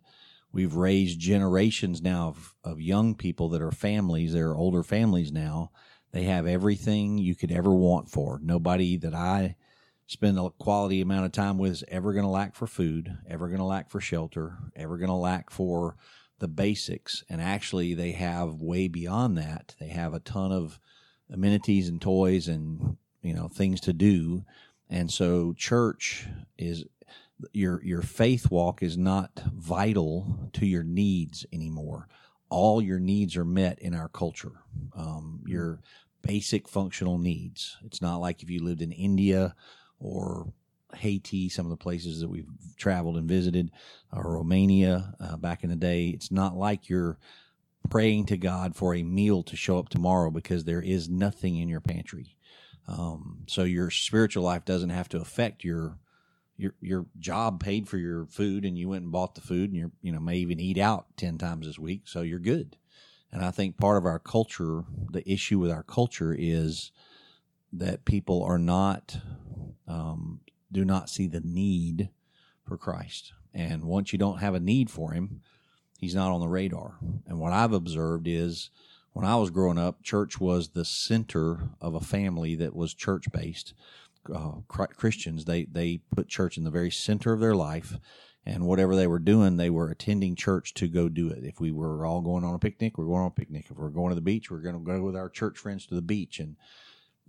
we've 0.54 0.76
raised 0.76 1.20
generations 1.20 2.02
now 2.02 2.30
of, 2.30 2.56
of 2.64 2.80
young 2.80 3.16
people 3.16 3.50
that 3.50 3.62
are 3.62 3.72
families, 3.72 4.32
they're 4.34 4.56
older 4.56 4.84
families 4.84 5.32
now. 5.32 5.72
They 6.12 6.24
have 6.24 6.48
everything 6.48 7.18
you 7.18 7.36
could 7.36 7.52
ever 7.52 7.74
want 7.76 8.10
for. 8.10 8.40
Nobody 8.42 8.96
that 8.96 9.14
I 9.14 9.58
spend 10.08 10.38
a 10.38 10.50
quality 10.52 11.02
amount 11.02 11.26
of 11.26 11.32
time 11.32 11.58
with 11.58 11.72
is 11.72 11.84
ever 11.88 12.14
going 12.14 12.26
to 12.26 12.30
lack 12.30 12.56
for 12.56 12.68
food, 12.68 13.18
ever 13.28 13.48
going 13.48 13.60
to 13.60 13.66
lack 13.66 13.90
for 13.90 14.00
shelter, 14.00 14.58
ever 14.76 14.98
going 14.98 15.10
to 15.10 15.16
lack 15.16 15.50
for 15.50 15.96
the 16.40 16.48
basics. 16.48 17.24
And 17.30 17.42
actually, 17.42 17.94
they 17.94 18.12
have 18.12 18.62
way 18.62 18.88
beyond 18.88 19.38
that. 19.38 19.76
They 19.80 19.88
have 19.88 20.14
a 20.14 20.20
ton 20.20 20.52
of 20.52 20.80
amenities 21.32 21.90
and 21.90 22.02
toys 22.02 22.48
and, 22.48 22.98
you 23.22 23.34
know, 23.34 23.48
things 23.48 23.82
to 23.82 23.94
do. 23.94 24.44
And 24.90 25.12
so, 25.12 25.54
church 25.54 26.28
is 26.58 26.86
your 27.52 27.84
your 27.84 28.02
faith 28.02 28.50
walk 28.52 28.82
is 28.82 28.98
not 28.98 29.42
vital 29.54 30.50
to 30.54 30.66
your 30.66 30.84
needs 30.84 31.46
anymore. 31.52 32.08
All 32.50 32.82
your 32.82 33.00
needs 33.00 33.36
are 33.36 33.46
met 33.46 33.80
in 33.80 33.96
our 33.96 34.08
culture. 34.08 34.62
Um, 34.96 35.42
your 35.48 35.82
basic 36.22 36.68
functional 36.68 37.18
needs. 37.18 37.78
It's 37.84 38.02
not 38.02 38.18
like 38.18 38.44
if 38.44 38.50
you 38.50 38.64
lived 38.64 38.82
in 38.82 38.92
India 38.92 39.56
or 40.06 40.54
Haiti, 40.96 41.50
some 41.50 41.66
of 41.66 41.72
the 41.72 41.78
places 41.78 42.22
that 42.22 42.30
we've 42.30 42.48
traveled 42.78 43.18
and 43.18 43.28
visited, 43.28 43.72
or 44.14 44.36
Romania 44.36 45.16
uh, 45.20 45.38
back 45.38 45.64
in 45.64 45.70
the 45.70 45.76
day. 45.76 46.10
It's 46.10 46.32
not 46.32 46.56
like 46.56 46.90
you're 46.90 47.18
praying 47.90 48.26
to 48.28 48.38
God 48.38 48.76
for 48.76 48.94
a 48.94 49.04
meal 49.04 49.44
to 49.44 49.56
show 49.56 49.78
up 49.78 49.90
tomorrow 49.90 50.32
because 50.32 50.64
there 50.64 50.82
is 50.82 51.10
nothing 51.10 51.58
in 51.58 51.70
your 51.70 51.82
pantry. 51.82 52.38
Um, 52.88 53.40
so 53.48 53.64
your 53.64 53.90
spiritual 53.90 54.44
life 54.44 54.64
doesn't 54.64 54.92
have 54.92 55.10
to 55.10 55.20
affect 55.20 55.64
your 55.64 55.98
your 56.58 56.74
your 56.80 57.06
job 57.20 57.60
paid 57.60 57.88
for 57.88 57.98
your 57.98 58.26
food 58.28 58.64
and 58.64 58.78
you 58.78 58.88
went 58.90 59.04
and 59.04 59.12
bought 59.12 59.36
the 59.36 59.42
food 59.42 59.72
and 59.72 59.76
you're 59.76 59.92
you 60.02 60.12
know 60.12 60.22
may 60.22 60.38
even 60.38 60.58
eat 60.58 60.78
out 60.78 61.06
10 61.18 61.38
times 61.38 61.68
this 61.68 61.78
week 61.78 62.04
so 62.06 62.22
you're 62.22 62.40
good 62.40 62.78
and 63.30 63.44
i 63.44 63.52
think 63.52 63.76
part 63.76 63.98
of 63.98 64.06
our 64.06 64.20
culture 64.20 64.86
the 65.12 65.30
issue 65.30 65.60
with 65.60 65.70
our 65.70 65.84
culture 65.84 66.34
is 66.38 66.94
that 67.74 68.06
people 68.06 68.42
are 68.42 68.58
not 68.58 69.18
um, 69.88 70.40
do 70.72 70.84
not 70.84 71.10
see 71.10 71.28
the 71.28 71.42
need 71.42 72.10
for 72.64 72.78
christ 72.78 73.34
and 73.54 73.84
once 73.84 74.12
you 74.12 74.20
don't 74.20 74.40
have 74.40 74.56
a 74.56 74.60
need 74.60 74.90
for 74.90 75.12
him 75.12 75.42
he's 76.00 76.16
not 76.16 76.32
on 76.32 76.42
the 76.42 76.48
radar 76.48 76.96
and 77.28 77.40
what 77.40 77.54
i've 77.54 77.74
observed 77.74 78.28
is 78.28 78.70
when 79.14 79.26
i 79.26 79.36
was 79.36 79.50
growing 79.50 79.78
up 79.78 80.02
church 80.04 80.40
was 80.40 80.70
the 80.70 80.86
center 80.86 81.70
of 81.80 81.94
a 81.94 82.00
family 82.00 82.56
that 82.56 82.76
was 82.76 82.94
church 82.94 83.32
based 83.32 83.74
uh, 84.34 84.54
Christians, 84.68 85.46
they 85.46 85.66
they 85.66 86.02
put 86.16 86.28
church 86.28 86.58
in 86.58 86.64
the 86.64 86.72
very 86.72 86.92
center 86.92 87.34
of 87.34 87.40
their 87.40 87.56
life, 87.56 87.98
and 88.46 88.66
whatever 88.66 88.96
they 88.96 89.08
were 89.08 89.20
doing, 89.20 89.58
they 89.58 89.70
were 89.70 89.90
attending 89.90 90.36
church 90.36 90.74
to 90.76 90.88
go 90.88 91.10
do 91.10 91.30
it. 91.30 91.44
If 91.44 91.60
we 91.60 91.72
were 91.72 92.06
all 92.06 92.22
going 92.22 92.44
on 92.44 92.54
a 92.54 92.60
picnic, 92.60 92.98
we're 92.98 93.06
going 93.06 93.22
on 93.22 93.28
a 93.28 93.32
picnic. 93.32 93.68
If 93.70 93.78
we're 93.78 93.90
going 93.90 94.10
to 94.10 94.16
the 94.16 94.22
beach, 94.22 94.50
we're 94.50 94.60
going 94.60 94.76
to 94.76 94.82
go 94.82 95.02
with 95.02 95.16
our 95.16 95.30
church 95.30 95.58
friends 95.58 95.86
to 95.88 95.96
the 95.96 96.02
beach. 96.02 96.40
And 96.40 96.56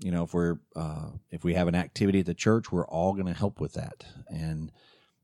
you 0.00 0.10
know, 0.10 0.24
if 0.24 0.34
we're 0.34 0.58
uh, 0.74 1.10
if 1.30 1.44
we 1.44 1.54
have 1.54 1.68
an 1.68 1.74
activity 1.74 2.20
at 2.20 2.26
the 2.26 2.34
church, 2.34 2.70
we're 2.70 2.86
all 2.86 3.12
going 3.14 3.26
to 3.26 3.34
help 3.34 3.60
with 3.60 3.74
that. 3.74 4.04
And 4.28 4.70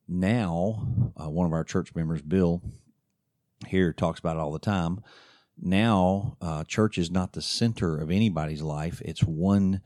now, 0.08 0.86
uh, 1.20 1.28
one 1.28 1.46
of 1.46 1.52
our 1.52 1.64
church 1.64 1.94
members, 1.94 2.22
Bill, 2.22 2.62
here 3.66 3.92
talks 3.92 4.18
about 4.18 4.36
it 4.36 4.40
all 4.40 4.52
the 4.52 4.58
time. 4.58 5.02
Now, 5.60 6.36
uh, 6.40 6.64
church 6.64 6.96
is 6.98 7.10
not 7.10 7.32
the 7.34 7.42
center 7.42 7.98
of 7.98 8.10
anybody's 8.10 8.62
life; 8.62 9.02
it's 9.04 9.22
one 9.22 9.82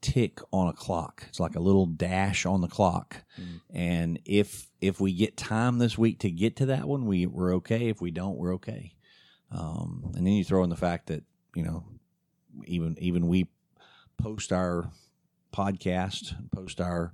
tick 0.00 0.38
on 0.52 0.68
a 0.68 0.72
clock. 0.72 1.24
It's 1.28 1.40
like 1.40 1.54
a 1.54 1.60
little 1.60 1.86
dash 1.86 2.44
on 2.44 2.60
the 2.60 2.68
clock. 2.68 3.24
Mm. 3.40 3.60
And 3.72 4.20
if 4.24 4.68
if 4.80 5.00
we 5.00 5.14
get 5.14 5.36
time 5.36 5.78
this 5.78 5.96
week 5.96 6.18
to 6.20 6.30
get 6.30 6.56
to 6.56 6.66
that 6.66 6.86
one, 6.86 7.06
we 7.06 7.26
we're 7.26 7.54
okay. 7.56 7.88
If 7.88 8.00
we 8.00 8.10
don't, 8.10 8.36
we're 8.36 8.54
okay. 8.56 8.96
Um, 9.50 10.12
and 10.14 10.26
then 10.26 10.34
you 10.34 10.44
throw 10.44 10.64
in 10.64 10.70
the 10.70 10.76
fact 10.76 11.06
that 11.06 11.22
you 11.54 11.62
know 11.62 11.84
even 12.66 12.96
even 12.98 13.28
we 13.28 13.48
post 14.16 14.52
our 14.52 14.90
podcast, 15.52 16.34
post 16.50 16.80
our 16.80 17.12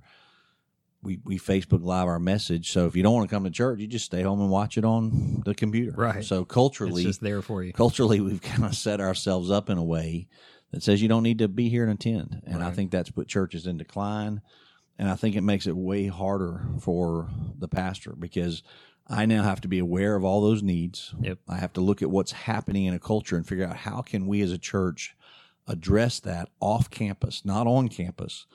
we, 1.03 1.19
we 1.23 1.39
Facebook 1.39 1.83
Live 1.83 2.07
our 2.07 2.19
message. 2.19 2.71
So 2.71 2.85
if 2.85 2.95
you 2.95 3.03
don't 3.03 3.13
want 3.13 3.29
to 3.29 3.35
come 3.35 3.43
to 3.43 3.49
church, 3.49 3.79
you 3.79 3.87
just 3.87 4.05
stay 4.05 4.21
home 4.21 4.39
and 4.39 4.49
watch 4.49 4.77
it 4.77 4.85
on 4.85 5.41
the 5.45 5.55
computer. 5.55 5.93
Right. 5.97 6.23
So 6.23 6.41
It's 6.41 6.53
culturally, 6.53 7.03
just 7.03 7.21
there 7.21 7.41
for 7.41 7.63
you. 7.63 7.73
culturally 7.73 8.21
we've 8.21 8.41
kind 8.41 8.65
of 8.65 8.75
set 8.75 9.01
ourselves 9.01 9.49
up 9.49 9.69
in 9.69 9.77
a 9.77 9.83
way 9.83 10.27
that 10.71 10.83
says 10.83 11.01
you 11.01 11.07
don't 11.07 11.23
need 11.23 11.39
to 11.39 11.47
be 11.47 11.69
here 11.69 11.83
and 11.83 11.93
attend. 11.93 12.43
And 12.45 12.63
I 12.63 12.71
think 12.71 12.91
that's 12.91 13.09
put 13.09 13.27
churches 13.27 13.67
in 13.67 13.77
decline. 13.77 14.41
And 14.97 15.09
I 15.09 15.15
think 15.15 15.35
it 15.35 15.41
makes 15.41 15.65
it 15.65 15.75
way 15.75 16.07
harder 16.07 16.63
for 16.79 17.29
the 17.57 17.67
pastor 17.67 18.13
because 18.17 18.61
I 19.07 19.25
now 19.25 19.43
have 19.43 19.61
to 19.61 19.67
be 19.67 19.79
aware 19.79 20.15
of 20.15 20.23
all 20.23 20.41
those 20.41 20.61
needs. 20.61 21.13
Yep. 21.19 21.39
I 21.49 21.57
have 21.57 21.73
to 21.73 21.81
look 21.81 22.01
at 22.01 22.11
what's 22.11 22.31
happening 22.31 22.85
in 22.85 22.93
a 22.93 22.99
culture 22.99 23.35
and 23.35 23.47
figure 23.47 23.65
out 23.65 23.77
how 23.77 24.01
can 24.01 24.27
we 24.27 24.41
as 24.41 24.51
a 24.51 24.57
church 24.59 25.15
address 25.67 26.19
that 26.19 26.49
off 26.59 26.89
campus, 26.89 27.45
not 27.45 27.67
on 27.67 27.87
campus, 27.87 28.45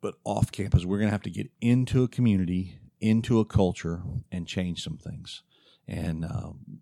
but 0.00 0.14
off 0.24 0.52
campus. 0.52 0.84
We're 0.84 0.98
going 0.98 1.08
to 1.08 1.12
have 1.12 1.22
to 1.22 1.30
get 1.30 1.50
into 1.60 2.02
a 2.02 2.08
community, 2.08 2.78
into 3.00 3.40
a 3.40 3.44
culture, 3.44 4.02
and 4.30 4.46
change 4.46 4.82
some 4.82 4.96
things. 4.96 5.42
And 5.86 6.24
um, 6.24 6.80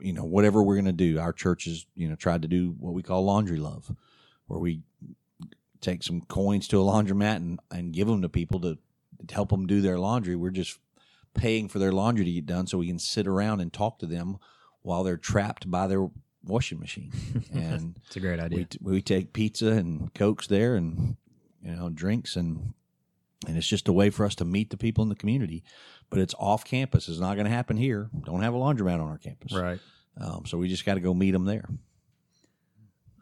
you 0.00 0.12
know, 0.12 0.24
whatever 0.24 0.62
we're 0.62 0.74
going 0.74 0.84
to 0.86 0.92
do, 0.92 1.18
our 1.18 1.32
church 1.32 1.64
has 1.64 1.86
you 1.94 2.08
know 2.08 2.16
tried 2.16 2.42
to 2.42 2.48
do 2.48 2.74
what 2.78 2.94
we 2.94 3.02
call 3.02 3.24
laundry 3.24 3.58
love, 3.58 3.94
where 4.46 4.60
we 4.60 4.82
take 5.80 6.02
some 6.02 6.20
coins 6.22 6.66
to 6.68 6.80
a 6.80 6.84
laundromat 6.84 7.36
and, 7.36 7.60
and 7.70 7.92
give 7.92 8.08
them 8.08 8.22
to 8.22 8.28
people 8.28 8.60
to, 8.60 8.78
to 9.26 9.34
help 9.34 9.50
them 9.50 9.66
do 9.66 9.80
their 9.80 9.98
laundry. 9.98 10.34
We're 10.34 10.50
just 10.50 10.78
paying 11.34 11.68
for 11.68 11.78
their 11.78 11.92
laundry 11.92 12.24
to 12.24 12.32
get 12.32 12.46
done 12.46 12.66
so 12.66 12.78
we 12.78 12.88
can 12.88 12.98
sit 12.98 13.26
around 13.26 13.60
and 13.60 13.72
talk 13.72 13.98
to 14.00 14.06
them 14.06 14.38
while 14.82 15.04
they're 15.04 15.16
trapped 15.16 15.70
by 15.70 15.86
their 15.86 16.08
washing 16.48 16.80
machine. 16.80 17.12
And 17.52 17.96
It's 18.06 18.16
a 18.16 18.20
great 18.20 18.40
idea. 18.40 18.66
we, 18.80 18.92
we 18.94 19.02
take 19.02 19.32
pizza 19.32 19.68
and 19.68 20.12
cokes 20.14 20.46
there 20.48 20.74
and 20.74 21.16
you 21.62 21.74
know 21.76 21.88
drinks 21.90 22.36
and 22.36 22.74
and 23.46 23.56
it's 23.56 23.66
just 23.68 23.86
a 23.88 23.92
way 23.92 24.10
for 24.10 24.26
us 24.26 24.34
to 24.36 24.44
meet 24.44 24.70
the 24.70 24.76
people 24.76 25.02
in 25.02 25.08
the 25.08 25.14
community 25.14 25.62
but 26.10 26.18
it's 26.18 26.34
off 26.38 26.64
campus 26.64 27.08
it's 27.08 27.20
not 27.20 27.34
going 27.34 27.44
to 27.46 27.50
happen 27.52 27.76
here 27.76 28.10
don't 28.24 28.42
have 28.42 28.54
a 28.54 28.56
laundromat 28.56 28.94
on 28.94 29.08
our 29.08 29.18
campus 29.18 29.52
right. 29.52 29.80
um, 30.20 30.44
so 30.46 30.58
we 30.58 30.68
just 30.68 30.84
got 30.84 30.94
to 30.94 31.00
go 31.00 31.14
meet 31.14 31.32
them 31.32 31.44
there 31.44 31.68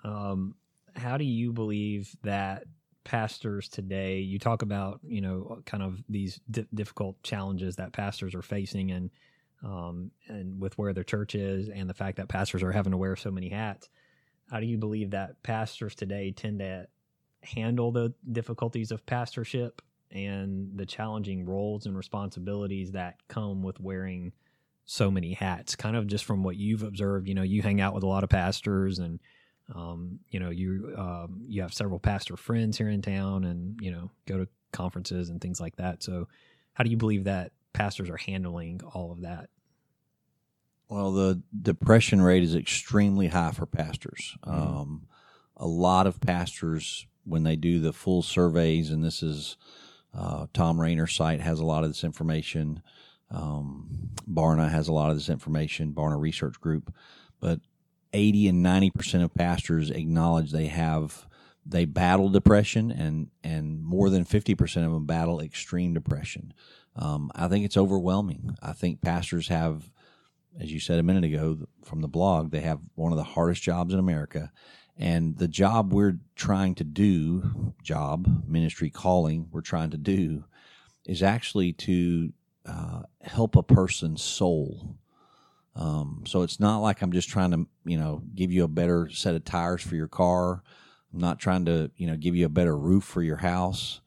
Um, 0.05 0.55
how 0.95 1.17
do 1.17 1.25
you 1.25 1.53
believe 1.53 2.15
that 2.23 2.65
pastors 3.05 3.69
today? 3.69 4.19
You 4.19 4.39
talk 4.39 4.63
about 4.63 5.01
you 5.03 5.21
know 5.21 5.63
kind 5.67 5.83
of 5.83 6.03
these 6.09 6.41
di- 6.51 6.67
difficult 6.75 7.23
challenges 7.23 7.77
that 7.77 7.93
pastors 7.93 8.35
are 8.35 8.43
facing, 8.43 8.93
and 8.93 9.11
um, 9.67 10.13
and 10.29 10.61
with 10.61 10.79
where 10.79 10.93
their 10.93 11.05
church 11.05 11.35
is, 11.35 11.69
and 11.69 11.91
the 11.91 11.95
fact 11.95 12.17
that 12.19 12.29
pastors 12.29 12.63
are 12.63 12.73
having 12.73 12.93
to 12.93 12.97
wear 12.97 13.17
so 13.17 13.31
many 13.31 13.49
hats. 13.49 13.89
How 14.51 14.61
do 14.61 14.67
you 14.67 14.79
believe 14.79 15.11
that 15.11 15.43
pastors 15.43 15.97
today 15.97 16.31
tend 16.31 16.61
to 16.61 16.87
handle 17.43 17.91
the 17.91 18.15
difficulties 18.31 18.93
of 18.93 19.05
pastorship 19.05 19.83
and 20.13 20.71
the 20.77 20.87
challenging 20.87 21.45
roles 21.45 21.87
and 21.87 21.97
responsibilities 21.97 22.93
that 22.93 23.17
come 23.27 23.65
with 23.65 23.81
wearing 23.81 24.33
so 24.85 25.11
many 25.11 25.33
hats? 25.33 25.75
Kind 25.75 25.97
of 25.97 26.07
just 26.07 26.25
from 26.25 26.45
what 26.45 26.57
you've 26.57 26.85
observed, 26.85 27.27
you 27.27 27.35
know, 27.35 27.43
you 27.43 27.61
hang 27.61 27.81
out 27.81 27.93
with 27.93 28.05
a 28.05 28.09
lot 28.09 28.23
of 28.23 28.31
pastors 28.31 29.01
and 29.01 29.19
um, 29.75 30.21
you 30.31 30.39
know 30.39 30.51
you 30.51 30.95
um, 30.97 31.41
you 31.49 31.63
have 31.63 31.75
several 31.75 31.99
pastor 31.99 32.37
friends 32.37 32.79
here 32.79 32.89
in 32.89 33.03
town 33.03 33.43
and 33.43 33.77
you 33.81 33.91
know 33.91 34.13
go 34.27 34.39
to 34.39 34.49
conferences 34.73 35.29
and 35.29 35.41
things 35.41 35.61
like 35.61 35.75
that 35.75 36.05
so 36.05 36.29
how 36.75 36.85
do 36.85 36.91
you 36.91 36.97
believe 36.97 37.25
that 37.25 37.51
pastors 37.73 38.09
are 38.09 38.17
handling 38.17 38.81
all 38.95 39.11
of 39.11 39.23
that 39.23 39.49
well 40.89 41.13
the 41.13 41.43
depression 41.63 42.21
rate 42.21 42.43
is 42.43 42.55
extremely 42.55 43.29
high 43.29 43.51
for 43.53 43.67
pastors. 43.67 44.37
Mhm. 44.47 44.53
um, 44.53 45.07
a 45.57 45.67
lot 45.67 46.07
of 46.07 46.21
pastors 46.21 47.07
when 47.25 47.43
they 47.43 47.57
do 47.57 47.81
the 47.81 47.93
full 47.93 48.23
surveys 48.23 48.91
and 48.91 49.03
this 49.05 49.23
is 49.23 49.57
uh, 50.15 50.47
Thom 50.55 50.81
Rainer's 50.81 51.15
site 51.15 51.41
has 51.41 51.61
a 51.61 51.65
lot 51.65 51.85
of 51.85 51.91
this 51.91 52.05
information 52.05 52.83
um, 53.31 54.11
barna 54.31 54.71
has 54.71 54.87
a 54.89 54.93
lot 54.93 55.11
of 55.11 55.17
this 55.17 55.29
information 55.29 55.93
barna 55.93 56.21
research 56.21 56.61
group 56.61 56.95
but 57.41 57.61
80 58.13 58.49
and 58.49 58.63
90 58.63 58.91
percent 58.91 59.25
of 59.25 59.35
pastors 59.35 59.91
acknowledge 59.91 60.53
they 60.53 60.67
have 60.67 61.27
they 61.65 61.85
battle 61.85 62.29
depression 62.29 62.93
and 62.93 63.29
and 63.43 63.83
more 63.83 64.09
than 64.11 64.25
50 64.25 64.55
percent 64.55 64.87
of 64.87 64.93
them 64.93 65.07
battle 65.07 65.41
extreme 65.41 65.93
depression. 65.95 66.53
Um, 66.95 67.31
i 67.35 67.49
think 67.49 67.65
it's 67.65 67.77
overwhelming. 67.77 68.57
I 68.63 68.73
think 68.73 69.03
pastors 69.03 69.49
have 69.49 69.91
as 70.61 70.73
you 70.73 70.81
said 70.81 70.99
a 70.99 71.03
minute 71.03 71.25
ago 71.25 71.59
from 71.85 72.01
the 72.01 72.09
blog 72.09 72.51
they 72.51 72.61
have 72.61 72.81
one 72.95 73.13
of 73.13 73.19
the 73.19 73.25
hardest 73.25 73.63
jobs 73.63 73.93
in 73.93 73.99
america 73.99 74.51
and 74.99 75.37
the 75.39 75.49
job 75.49 75.93
we're 75.93 76.19
trying 76.35 76.75
to 76.75 76.85
do 76.85 77.75
job 77.83 78.45
ministry 78.47 78.91
calling 78.91 79.49
we're 79.51 79.61
trying 79.61 79.91
to 79.91 79.99
do 79.99 80.45
is 81.07 81.23
actually 81.23 81.73
to 81.73 82.33
uh, 82.67 83.03
help 83.23 83.55
a 83.55 83.63
person's 83.63 84.23
soul 84.23 84.97
um, 85.77 86.23
so 86.27 86.43
it's 86.43 86.59
not 86.59 86.79
like 86.79 87.03
I'm 87.03 87.13
just 87.13 87.29
trying 87.29 87.51
to, 87.51 87.67
you 87.85 87.99
know, 87.99 88.23
give 88.35 88.51
you 88.51 88.65
a 88.65 88.69
better 88.69 89.11
set 89.11 89.35
of 89.35 89.45
tires 89.45 89.83
for 89.83 89.95
your 89.95 90.09
car. 90.09 90.63
I'm 91.13 91.21
not 91.21 91.39
trying 91.39 91.67
to, 91.67 91.91
you 91.97 92.07
know, 92.07 92.17
give 92.17 92.35
you 92.35 92.47
a 92.47 92.51
better 92.51 92.77
roof 92.77 93.05
for 93.05 93.23
your 93.23 93.37
house. 93.37 94.01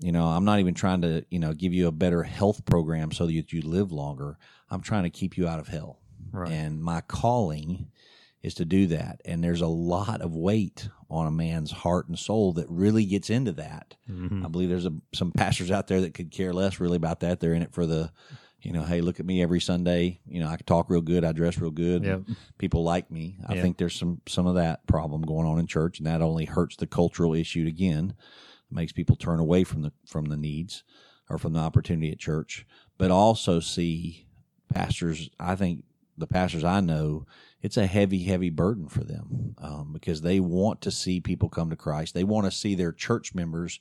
You 0.00 0.12
know, 0.12 0.26
I'm 0.26 0.44
not 0.44 0.60
even 0.60 0.74
trying 0.74 1.02
to, 1.02 1.24
you 1.28 1.40
know, 1.40 1.52
give 1.54 1.74
you 1.74 1.88
a 1.88 1.92
better 1.92 2.22
health 2.22 2.64
program 2.64 3.10
so 3.10 3.26
that 3.26 3.52
you 3.52 3.62
live 3.62 3.90
longer. 3.90 4.38
I'm 4.70 4.80
trying 4.82 5.04
to 5.04 5.10
keep 5.10 5.36
you 5.36 5.46
out 5.48 5.60
of 5.60 5.68
hell. 5.68 5.98
right 6.32 6.50
And 6.52 6.82
my 6.82 7.00
calling 7.02 7.90
is 8.42 8.54
to 8.54 8.64
do 8.64 8.86
that. 8.88 9.20
And 9.24 9.42
there's 9.42 9.60
a 9.62 9.66
lot 9.66 10.20
of 10.20 10.34
weight 10.34 10.88
on 11.10 11.26
a 11.26 11.30
man's 11.30 11.70
heart 11.72 12.06
and 12.08 12.18
soul 12.18 12.52
that 12.52 12.66
really 12.68 13.04
gets 13.04 13.30
into 13.30 13.52
that. 13.52 13.96
Mhm. 14.08 14.44
I 14.44 14.48
believe 14.48 14.68
there's 14.68 14.86
a, 14.86 14.92
some 15.14 15.32
pastors 15.32 15.70
out 15.70 15.86
there 15.88 16.00
that 16.02 16.14
could 16.14 16.30
care 16.30 16.52
less 16.52 16.78
really 16.80 16.96
about 16.96 17.20
that. 17.20 17.40
They're 17.40 17.54
in 17.54 17.62
it 17.62 17.72
for 17.72 17.84
the, 17.86 18.12
you 18.60 18.72
know, 18.72 18.82
hey, 18.84 19.00
look 19.00 19.18
at 19.18 19.26
me 19.26 19.42
every 19.42 19.60
Sunday. 19.60 20.20
You 20.26 20.40
know, 20.40 20.48
I 20.48 20.56
talk 20.66 20.88
real 20.90 21.00
good. 21.00 21.24
I 21.24 21.32
dress 21.32 21.58
real 21.58 21.70
good. 21.72 22.04
Yep. 22.04 22.22
People 22.58 22.84
like 22.84 23.10
me. 23.10 23.38
I 23.46 23.54
Yeah. 23.54 23.62
think 23.62 23.78
there's 23.78 23.96
some 23.96 24.20
some 24.28 24.46
of 24.46 24.54
that 24.56 24.86
problem 24.86 25.22
going 25.22 25.46
on 25.46 25.58
in 25.58 25.66
church, 25.66 25.98
and 25.98 26.06
that 26.06 26.22
only 26.22 26.44
hurts 26.44 26.76
the 26.76 26.86
cultural 26.86 27.34
issue 27.34 27.66
again. 27.66 28.14
It 28.70 28.74
makes 28.74 28.92
people 28.92 29.16
turn 29.16 29.40
away 29.40 29.64
from 29.64 29.82
the 29.82 29.92
from 30.06 30.26
the 30.26 30.36
needs 30.36 30.84
or 31.30 31.38
from 31.38 31.54
the 31.54 31.60
opportunity 31.60 32.10
at 32.12 32.18
church, 32.18 32.66
but 32.98 33.10
also 33.10 33.58
see 33.60 34.26
pastors. 34.68 35.30
I 35.38 35.56
think 35.56 35.84
the 36.16 36.26
pastors 36.26 36.64
I 36.64 36.80
know, 36.80 37.26
it's 37.62 37.76
a 37.76 37.86
heavy, 37.86 38.24
heavy 38.24 38.50
burden 38.50 38.88
for 38.88 39.04
them 39.04 39.54
um, 39.58 39.90
because 39.92 40.20
they 40.20 40.40
want 40.40 40.80
to 40.82 40.90
see 40.90 41.20
people 41.20 41.48
come 41.48 41.70
to 41.70 41.76
Christ. 41.76 42.14
They 42.14 42.24
want 42.24 42.46
to 42.46 42.50
see 42.50 42.74
their 42.74 42.92
church 42.92 43.34
members 43.34 43.80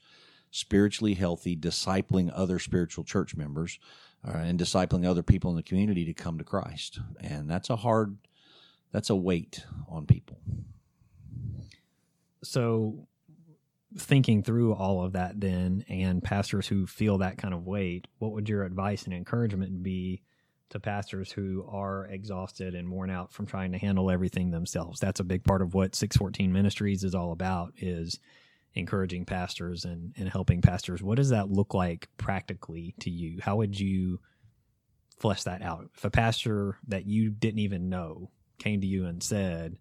spiritually 0.52 1.14
healthy, 1.14 1.56
discipling 1.56 2.32
other 2.34 2.60
spiritual 2.60 3.04
church 3.04 3.36
members, 3.36 3.80
uh, 4.28 4.38
and 4.38 4.60
discipling 4.60 5.06
other 5.06 5.24
people 5.24 5.50
in 5.52 5.58
the 5.58 5.64
community 5.64 6.06
to 6.06 6.14
come 6.14 6.38
to 6.38 6.44
Christ. 6.44 7.00
And 7.20 7.50
that's 7.50 7.70
a 7.70 7.76
hard, 7.76 8.18
that's 8.92 9.10
a 9.10 9.16
weight 9.16 9.64
on 9.90 10.06
people. 10.06 10.40
so 12.44 13.08
thinking 13.98 14.44
through 14.44 14.74
all 14.74 15.04
of 15.04 15.14
that 15.14 15.40
then 15.40 15.84
and 15.90 16.24
pastors 16.24 16.68
who 16.68 16.86
feel 16.86 17.18
that 17.18 17.38
kind 17.38 17.54
of 17.54 17.66
weight 17.66 18.08
what 18.20 18.32
would 18.32 18.48
your 18.48 18.64
advice 18.64 19.06
and 19.06 19.14
encouragement 19.14 19.82
be 19.82 20.22
to 20.70 20.80
pastors 20.80 21.32
who 21.32 21.66
are 21.70 22.06
exhausted 22.08 22.76
and 22.76 22.90
worn 22.92 23.10
out 23.10 23.32
from 23.32 23.46
trying 23.46 23.72
to 23.72 23.78
handle 23.78 24.12
everything 24.12 24.52
themselves. 24.52 25.00
That's 25.00 25.20
a 25.20 25.24
big 25.24 25.44
part 25.44 25.62
of 25.62 25.74
what 25.74 25.96
614 25.96 26.52
ministries 26.52 27.04
is 27.04 27.16
all 27.16 27.32
about 27.32 27.74
is 27.78 28.20
encouraging 28.76 29.26
pastors 29.26 29.86
and, 29.86 30.14
and 30.18 30.28
helping 30.30 30.62
pastors. 30.62 31.02
What 31.02 31.16
does 31.16 31.30
that 31.30 31.50
look 31.50 31.74
like 31.74 32.10
practically 32.18 32.96
to 33.00 33.10
you? 33.10 33.40
How 33.42 33.56
would 33.56 33.80
you 33.80 34.20
flesh 35.20 35.44
that 35.44 35.62
out? 35.62 35.90
If 35.96 36.04
a 36.04 36.12
pastor 36.12 36.78
that 36.88 37.06
you 37.06 37.30
didn't 37.30 37.60
even 37.60 37.90
know 37.90 38.30
came 38.60 38.82
to 38.82 38.88
you 38.88 39.06
and 39.06 39.22
said 39.22 39.78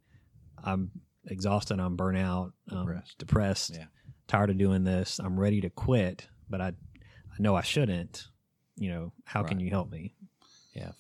i'm 0.63 0.91
exhausted 1.29 1.81
i'm 1.81 1.97
burnt 1.97 2.19
out 2.19 2.53
um, 2.71 2.81
Depressed. 2.87 3.19
depressed 3.19 3.75
Yeah. 3.75 3.85
tired 4.27 4.51
of 4.51 4.59
doing 4.59 4.85
this 4.85 5.19
i'm 5.19 5.39
ready 5.41 5.63
to 5.63 5.71
quit 5.71 6.29
but 6.51 6.61
i 6.61 6.69
i 6.69 7.37
know 7.39 7.55
i 7.55 7.63
shouldn't 7.63 8.27
you 8.77 8.91
know 8.91 9.13
how 9.25 9.43
can 9.43 9.61
you 9.61 9.71
help 9.71 9.91
me 9.91 10.15
Yeah. 10.77 10.93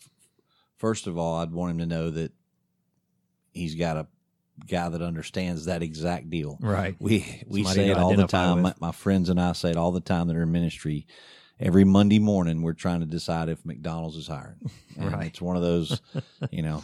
First 0.78 1.06
of 1.06 1.18
all, 1.18 1.36
I'd 1.36 1.52
want 1.52 1.72
him 1.72 1.78
to 1.78 1.86
know 1.86 2.10
that 2.10 2.32
he's 3.52 3.74
got 3.74 3.96
a 3.96 4.06
guy 4.66 4.88
that 4.88 5.02
understands 5.02 5.66
that 5.66 5.82
exact 5.82 6.30
deal. 6.30 6.58
right 6.60 6.96
We 6.98 7.42
we 7.46 7.62
Somebody 7.62 7.80
say 7.80 7.90
it 7.90 7.98
all 7.98 8.14
the 8.14 8.26
time. 8.26 8.62
My, 8.62 8.74
my 8.80 8.92
friends 8.92 9.28
and 9.28 9.40
I 9.40 9.52
say 9.52 9.70
it 9.70 9.76
all 9.76 9.92
the 9.92 10.00
time 10.00 10.28
that 10.28 10.36
are 10.36 10.42
in 10.42 10.52
ministry. 10.52 11.06
Every 11.58 11.84
Monday 11.84 12.18
morning, 12.18 12.60
we're 12.60 12.74
trying 12.74 13.00
to 13.00 13.06
decide 13.06 13.48
if 13.48 13.64
McDonald's 13.64 14.16
is 14.16 14.28
hiring. 14.28 14.70
And 14.98 15.12
Right. 15.12 15.28
It's 15.28 15.40
one 15.40 15.56
of 15.56 15.62
those, 15.62 16.02
you 16.50 16.62
know, 16.62 16.82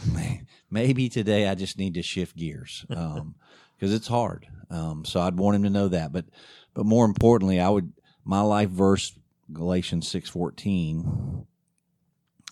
maybe 0.71 1.09
today 1.09 1.47
I 1.47 1.53
just 1.53 1.77
need 1.77 1.93
to 1.93 2.01
shift 2.01 2.35
gears 2.35 2.83
because 2.89 3.93
it's 3.93 4.07
hard. 4.07 4.47
Um, 4.71 5.05
so 5.05 5.19
I'd 5.19 5.37
want 5.37 5.57
him 5.57 5.63
to 5.63 5.69
know 5.69 5.89
that. 5.89 6.11
But 6.11 6.25
but 6.73 6.87
more 6.87 7.05
importantly, 7.05 7.59
I 7.59 7.69
would 7.69 7.93
my 8.25 8.41
life 8.41 8.69
verse 8.69 9.13
Galatians 9.51 10.07
six 10.07 10.29
fourteen. 10.29 11.45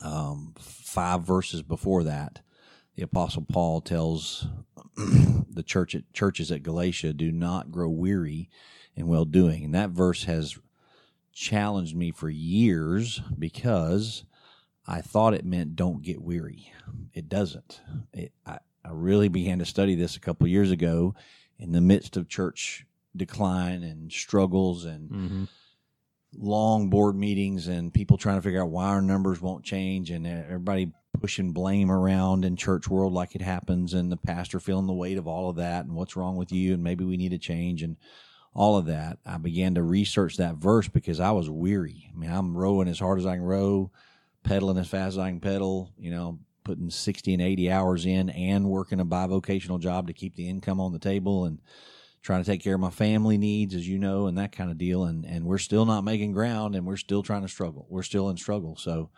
Um, 0.04 0.54
five 0.60 1.24
verses 1.24 1.62
before 1.62 2.04
that, 2.04 2.42
the 2.96 3.04
Apostle 3.04 3.46
Paul 3.48 3.82
tells 3.82 4.48
the 4.96 5.64
church 5.64 5.96
at, 5.96 6.12
churches 6.14 6.52
at 6.52 6.64
Galatia, 6.64 7.14
"Do 7.14 7.32
not 7.32 7.72
grow 7.72 7.90
weary 7.90 8.50
in 8.96 9.08
well 9.08 9.26
doing." 9.26 9.64
And 9.64 9.76
that 9.76 9.92
verse 9.92 10.24
has 10.26 10.58
challenged 11.34 11.96
me 11.96 12.12
for 12.12 12.30
years 12.30 13.22
because 13.38 14.26
I 14.88 15.02
thought 15.02 15.34
it 15.34 15.46
meant 15.46 15.76
don't 15.76 16.02
get 16.02 16.22
weary. 16.22 16.72
It 17.14 17.30
doesn't. 17.30 17.82
It, 18.14 18.34
I, 18.46 18.60
I 18.84 18.90
really 18.92 19.30
began 19.30 19.60
to 19.60 19.66
study 19.66 19.96
this 19.96 20.16
a 20.16 20.20
couple 20.20 20.48
years 20.48 20.72
ago, 20.72 21.16
in 21.58 21.72
the 21.72 21.82
midst 21.82 22.18
of 22.18 22.28
church 22.28 22.86
decline 23.16 23.84
and 23.84 24.12
struggles 24.12 24.86
and 24.86 25.10
Mm-hmm. 25.10 25.44
Long 26.38 26.90
board 26.90 27.16
meetings 27.16 27.68
and 27.68 27.94
people 27.94 28.18
trying 28.18 28.38
to 28.38 28.42
figure 28.42 28.62
out 28.62 28.70
why 28.70 28.86
our 28.86 29.02
numbers 29.02 29.42
won't 29.42 29.64
change 29.64 30.12
and 30.12 30.26
everybody 30.26 30.92
pushing 31.20 31.52
blame 31.52 31.92
around 31.92 32.46
in 32.46 32.56
church 32.56 32.88
world 32.88 33.14
like 33.14 33.36
it 33.36 33.42
happens 33.42 33.94
and 33.94 34.12
the 34.12 34.18
pastor 34.18 34.60
feeling 34.60 34.88
the 34.88 34.94
weight 34.94 35.18
of 35.18 35.28
all 35.28 35.50
of 35.50 35.58
that 35.58 35.86
and 35.86 35.94
what's 35.94 36.16
wrong 36.16 36.38
with 36.38 36.52
you 36.52 36.74
and 36.74 36.84
maybe 36.84 37.04
we 37.04 37.18
need 37.18 37.34
a 37.34 37.38
change 37.38 37.84
and 37.84 37.98
all 38.54 38.78
of 38.78 38.86
that. 38.88 39.18
I 39.26 39.38
began 39.38 39.76
to 39.76 39.84
research 39.84 40.38
that 40.38 40.56
verse 40.56 40.88
because 40.88 41.20
i 41.20 41.32
was 41.32 41.50
weary. 41.50 42.10
I 42.14 42.18
mean 42.18 42.32
i'm 42.32 42.56
rowing 42.58 42.88
as 42.88 43.00
hard 43.00 43.20
as 43.20 43.26
i 43.26 43.36
can 43.36 43.44
row 43.44 43.92
pedaling 44.44 44.78
as 44.78 44.88
fast 44.88 45.14
as 45.14 45.18
i 45.20 45.30
can 45.30 45.40
pedal 45.40 45.92
you 46.00 46.12
know 46.12 46.40
putting 46.64 46.90
60 46.90 47.34
and 47.34 47.42
80 47.42 47.72
hours 47.72 48.06
in 48.06 48.30
and 48.30 48.70
working 48.70 49.00
a 49.00 49.06
bivocational 49.06 49.80
job 49.80 50.08
to 50.08 50.14
keep 50.14 50.36
the 50.36 50.48
income 50.48 50.80
on 50.80 50.94
the 50.94 51.00
table 51.00 51.46
and 51.46 51.60
trying 52.22 52.44
to 52.44 52.50
take 52.50 52.64
care 52.64 52.76
of 52.76 52.82
my 52.82 52.90
family 52.92 53.38
needs, 53.38 53.74
as 53.74 53.88
you 53.88 53.98
know, 53.98 54.28
and 54.28 54.38
that 54.38 54.52
kind 54.52 54.72
of 54.72 54.78
deal. 54.78 55.04
And 55.04 55.26
and 55.26 55.46
we're 55.46 55.58
still 55.58 55.86
not 55.86 56.04
making 56.04 56.34
ground, 56.34 56.76
and 56.76 56.86
we're 56.86 56.98
still 56.98 57.24
trying 57.24 57.42
to 57.42 57.48
struggle. 57.48 57.86
We're 57.90 58.04
still 58.04 58.30
in 58.30 58.38
struggle. 58.38 58.76
So 58.76 59.10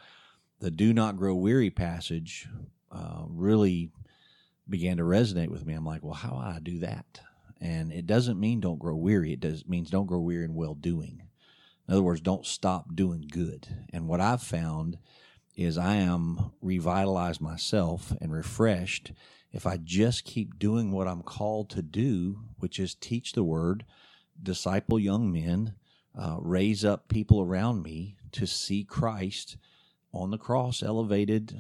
the 0.60 0.72
"Do 0.72 0.94
not 0.94 1.18
grow 1.18 1.36
weary" 1.36 1.70
passage 1.70 2.48
uh, 2.92 3.24
really 3.28 3.92
began 4.70 4.98
to 4.98 5.04
resonate 5.04 5.50
with 5.50 5.66
me. 5.66 5.74
I'm 5.74 5.86
like, 5.86 6.04
well, 6.04 6.14
how 6.14 6.30
do 6.30 6.38
I 6.38 6.60
do 6.60 6.80
that? 6.80 7.20
And 7.60 7.92
it 7.92 8.08
doesn't 8.08 8.40
mean 8.40 8.60
don't 8.60 8.80
grow 8.80 8.96
weary. 8.96 9.34
It 9.34 9.40
does 9.40 9.68
means 9.68 9.90
don't 9.90 10.06
grow 10.06 10.20
weary 10.20 10.46
in 10.46 10.54
well 10.56 10.76
doing. 10.76 11.24
In 11.88 11.94
other 11.94 12.04
words, 12.04 12.22
don't 12.22 12.46
stop 12.46 12.96
doing 12.96 13.28
good. 13.30 13.68
And 13.92 14.08
what 14.08 14.22
I've 14.22 14.42
found 14.42 14.98
is 15.56 15.78
I 15.78 15.96
am 15.96 16.52
revitalized 16.62 17.42
myself 17.42 18.14
and 18.20 18.32
refreshed 18.32 19.12
if 19.52 19.68
I 19.68 19.78
just 19.78 20.26
keep 20.26 20.58
doing 20.58 20.92
what 20.92 21.08
I'm 21.08 21.22
called 21.22 21.70
to 21.72 21.84
do, 21.84 22.40
which 22.58 22.80
is 22.80 22.96
teach 22.96 23.34
the 23.34 23.44
word, 23.44 23.86
disciple 24.42 25.00
young 25.00 25.32
men, 25.32 25.76
uh, 26.18 26.38
raise 26.40 26.84
up 26.84 27.08
people 27.08 27.40
around 27.42 27.84
me 27.84 28.18
to 28.32 28.48
see 28.48 28.84
Christ 28.84 29.58
on 30.12 30.32
the 30.32 30.40
cross 30.40 30.82
elevated, 30.82 31.60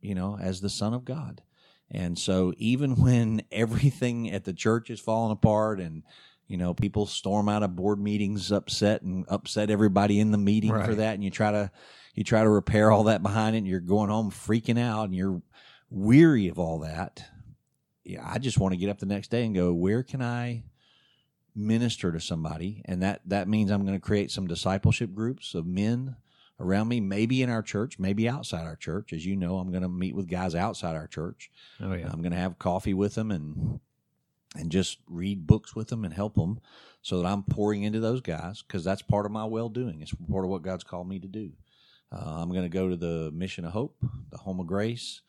you 0.00 0.14
know, 0.14 0.36
as 0.40 0.60
the 0.60 0.68
Son 0.68 0.92
of 0.92 1.04
God. 1.04 1.42
And 1.90 2.18
so 2.18 2.52
even 2.58 2.96
when 3.02 3.42
everything 3.52 4.30
at 4.30 4.44
the 4.44 4.52
church 4.52 4.90
is 4.90 5.00
falling 5.00 5.32
apart 5.32 5.80
and 5.80 6.02
you 6.48 6.56
know 6.56 6.72
people 6.72 7.04
storm 7.04 7.46
out 7.48 7.62
of 7.62 7.76
board 7.76 8.00
meetings 8.00 8.50
upset 8.50 9.02
and 9.02 9.26
upset 9.28 9.70
everybody 9.70 10.18
in 10.18 10.30
the 10.30 10.38
meeting 10.38 10.70
for 10.70 10.94
that 10.94 11.12
and 11.12 11.22
you 11.22 11.28
try 11.30 11.52
to 11.52 11.70
you 12.18 12.24
try 12.24 12.42
to 12.42 12.50
repair 12.50 12.90
all 12.90 13.04
that 13.04 13.22
behind 13.22 13.54
it 13.54 13.58
and 13.58 13.68
you're 13.68 13.78
going 13.78 14.10
home 14.10 14.28
freaking 14.32 14.76
out 14.76 15.04
and 15.04 15.14
you're 15.14 15.40
weary 15.88 16.48
of 16.48 16.58
all 16.58 16.80
that. 16.80 17.22
Yeah 18.02 18.28
i 18.28 18.38
just 18.38 18.58
want 18.58 18.72
to 18.72 18.76
get 18.76 18.90
up 18.90 18.98
the 18.98 19.06
next 19.06 19.30
day 19.30 19.44
and 19.44 19.54
go 19.54 19.72
where 19.72 20.02
can 20.02 20.20
i 20.20 20.64
minister 21.54 22.10
to 22.10 22.20
somebody? 22.20 22.82
And 22.86 23.02
that 23.02 23.20
that 23.26 23.46
means 23.46 23.70
i'm 23.70 23.84
going 23.86 23.96
to 23.96 24.04
create 24.04 24.32
some 24.32 24.48
discipleship 24.48 25.14
groups 25.14 25.54
of 25.54 25.64
men 25.64 26.16
around 26.58 26.88
me 26.88 26.98
maybe 26.98 27.40
in 27.40 27.50
our 27.50 27.62
church 27.62 28.00
maybe 28.00 28.28
outside 28.28 28.66
our 28.66 28.74
church. 28.76 29.12
As 29.12 29.24
you 29.24 29.36
know 29.36 29.58
i'm 29.58 29.70
going 29.70 29.82
to 29.82 29.88
meet 29.88 30.16
with 30.16 30.28
guys 30.28 30.56
outside 30.56 30.96
our 30.96 31.06
church. 31.06 31.52
Oh 31.80 31.92
yeah. 31.92 32.10
i'm 32.12 32.20
going 32.20 32.32
to 32.32 32.38
have 32.38 32.58
coffee 32.58 32.94
with 32.94 33.14
them 33.14 33.30
and 33.30 33.78
and 34.56 34.72
just 34.72 34.98
read 35.06 35.46
books 35.46 35.76
with 35.76 35.86
them 35.86 36.04
and 36.04 36.14
help 36.14 36.34
them 36.34 36.58
so 37.00 37.22
that 37.22 37.28
i'm 37.28 37.44
pouring 37.44 37.84
into 37.84 38.00
those 38.00 38.20
guys 38.20 38.62
because 38.62 38.82
that's 38.82 39.02
part 39.02 39.24
of 39.24 39.30
my 39.30 39.44
well-doing. 39.44 40.02
It's 40.02 40.14
part 40.28 40.44
of 40.44 40.50
what 40.50 40.62
god's 40.62 40.82
called 40.82 41.08
me 41.08 41.20
to 41.20 41.28
do 41.28 41.52
uh, 42.12 42.40
i'm 42.40 42.50
going 42.50 42.62
to 42.62 42.68
go 42.68 42.88
to 42.88 42.96
the 42.96 43.30
mission 43.32 43.64
of 43.64 43.72
hope 43.72 43.96
the 44.30 44.38
home 44.38 44.60
of 44.60 44.66
grace 44.66 45.22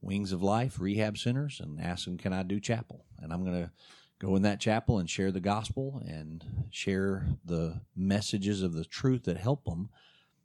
wings 0.00 0.32
of 0.32 0.42
life 0.42 0.78
rehab 0.78 1.16
centers 1.16 1.60
and 1.60 1.80
ask 1.80 2.04
them 2.04 2.18
can 2.18 2.32
i 2.32 2.42
do 2.42 2.60
chapel 2.60 3.04
and 3.20 3.32
i'm 3.32 3.44
going 3.44 3.62
to 3.62 3.70
go 4.18 4.34
in 4.36 4.42
that 4.42 4.60
chapel 4.60 4.98
and 4.98 5.10
share 5.10 5.30
the 5.30 5.40
gospel 5.40 6.02
and 6.06 6.44
share 6.70 7.26
the 7.44 7.80
messages 7.94 8.62
of 8.62 8.72
the 8.72 8.84
truth 8.84 9.24
that 9.24 9.36
help 9.36 9.64
them 9.64 9.88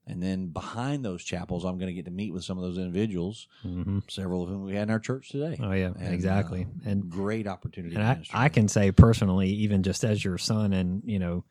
and 0.08 0.22
then 0.22 0.48
behind 0.48 1.06
those 1.06 1.24
chapels 1.24 1.64
i'm 1.64 1.78
going 1.78 1.88
to 1.88 1.94
get 1.94 2.06
to 2.06 2.12
meet 2.12 2.34
with 2.34 2.44
some 2.44 2.58
of 2.58 2.64
those 2.64 2.78
individuals 2.78 3.48
hmm 3.62 4.00
several 4.08 4.44
of 4.44 4.50
whom 4.50 4.66
we 4.66 4.74
had 4.74 4.84
in 4.84 4.90
our 4.90 5.00
church 5.00 5.30
today 5.30 5.58
Oh 5.62 5.72
yeah. 5.72 5.92
And, 6.00 6.14
exactly. 6.14 6.64
uh, 6.64 6.90
and 6.90 7.10
great 7.10 7.48
opportunity 7.48 7.96
and 7.96 8.26
to 8.26 8.36
I. 8.36 8.46
I 8.46 8.50
can 8.50 8.68
say 8.68 8.92
personally, 8.92 9.50
even 9.50 9.84
just 9.84 10.04
as 10.04 10.24
your 10.26 10.38
son, 10.38 10.74
and 10.74 11.04
you 11.06 11.20
know, 11.20 11.44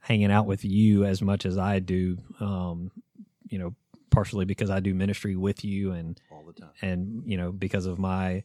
hanging 0.00 0.32
out 0.32 0.46
with 0.46 0.64
you 0.64 1.04
as 1.04 1.20
much 1.20 1.44
as 1.44 1.58
I 1.58 1.80
do, 1.80 2.16
um, 2.40 2.90
you 3.48 3.58
know, 3.58 3.74
partially 4.10 4.44
because 4.44 4.70
I 4.70 4.80
do 4.80 4.94
ministry 4.94 5.36
with 5.36 5.64
you, 5.64 5.92
and 5.92 6.20
all 6.30 6.44
the 6.46 6.52
time 6.52 6.70
and 6.82 7.22
you 7.26 7.36
know 7.36 7.52
because 7.52 7.86
of 7.86 7.98
my 7.98 8.44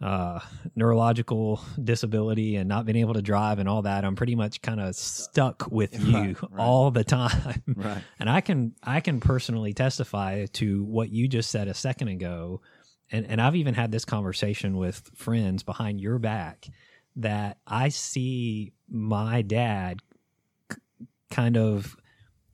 uh, 0.00 0.40
neurological 0.74 1.60
disability 1.82 2.56
and 2.56 2.66
not 2.68 2.86
being 2.86 2.96
able 2.96 3.12
to 3.12 3.20
drive 3.20 3.58
and 3.58 3.68
all 3.68 3.82
that, 3.82 4.02
I'm 4.02 4.16
pretty 4.16 4.34
much 4.34 4.62
kind 4.62 4.80
of 4.80 4.94
stuck 4.96 5.70
with 5.70 5.92
you 6.06 6.14
Right, 6.14 6.36
right. 6.50 6.58
all 6.58 6.90
the 6.90 7.04
time. 7.04 7.62
right 7.76 8.02
And 8.18 8.30
I 8.30 8.40
can 8.40 8.74
I 8.82 9.00
can 9.00 9.20
personally 9.20 9.74
testify 9.74 10.46
to 10.54 10.84
what 10.84 11.10
you 11.10 11.28
just 11.28 11.50
said 11.50 11.68
a 11.68 11.74
second 11.74 12.08
ago, 12.08 12.62
and 13.12 13.26
and 13.26 13.40
I've 13.42 13.56
even 13.56 13.74
had 13.74 13.92
this 13.92 14.04
conversation 14.06 14.78
with 14.78 15.10
friends 15.14 15.62
behind 15.62 16.00
your 16.00 16.18
back 16.18 16.66
that 17.16 17.58
I 17.66 17.90
see 17.90 18.72
my 18.88 19.42
dad 19.42 20.00
kind 21.30 21.56
of 21.56 21.96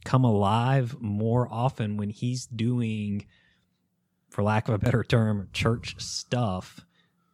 come 0.07 0.25
alive 0.25 0.97
more 1.01 1.49
often 1.51 1.97
when 1.97 2.11
he's 2.11 2.47
doing, 2.47 3.27
for 4.31 4.43
lack 4.43 4.69
of 4.69 4.75
a 4.75 4.79
better 4.79 5.05
term, 5.05 5.49
church 5.53 6.01
stuff, 6.01 6.81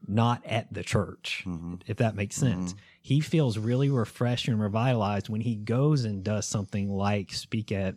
not 0.08 0.44
at 0.44 0.72
the 0.72 0.82
church 0.82 1.42
hmm 1.44 1.74
if 1.86 1.98
that 1.98 2.16
makes 2.16 2.34
sense. 2.34 2.74
He 3.00 3.20
feels 3.20 3.58
really 3.58 3.90
refreshed 3.90 4.48
and 4.48 4.60
revitalized 4.60 5.28
when 5.28 5.40
he 5.40 5.54
goes 5.56 6.04
and 6.04 6.24
does 6.24 6.46
something 6.46 6.88
like 6.88 7.32
speak 7.32 7.70
at 7.72 7.96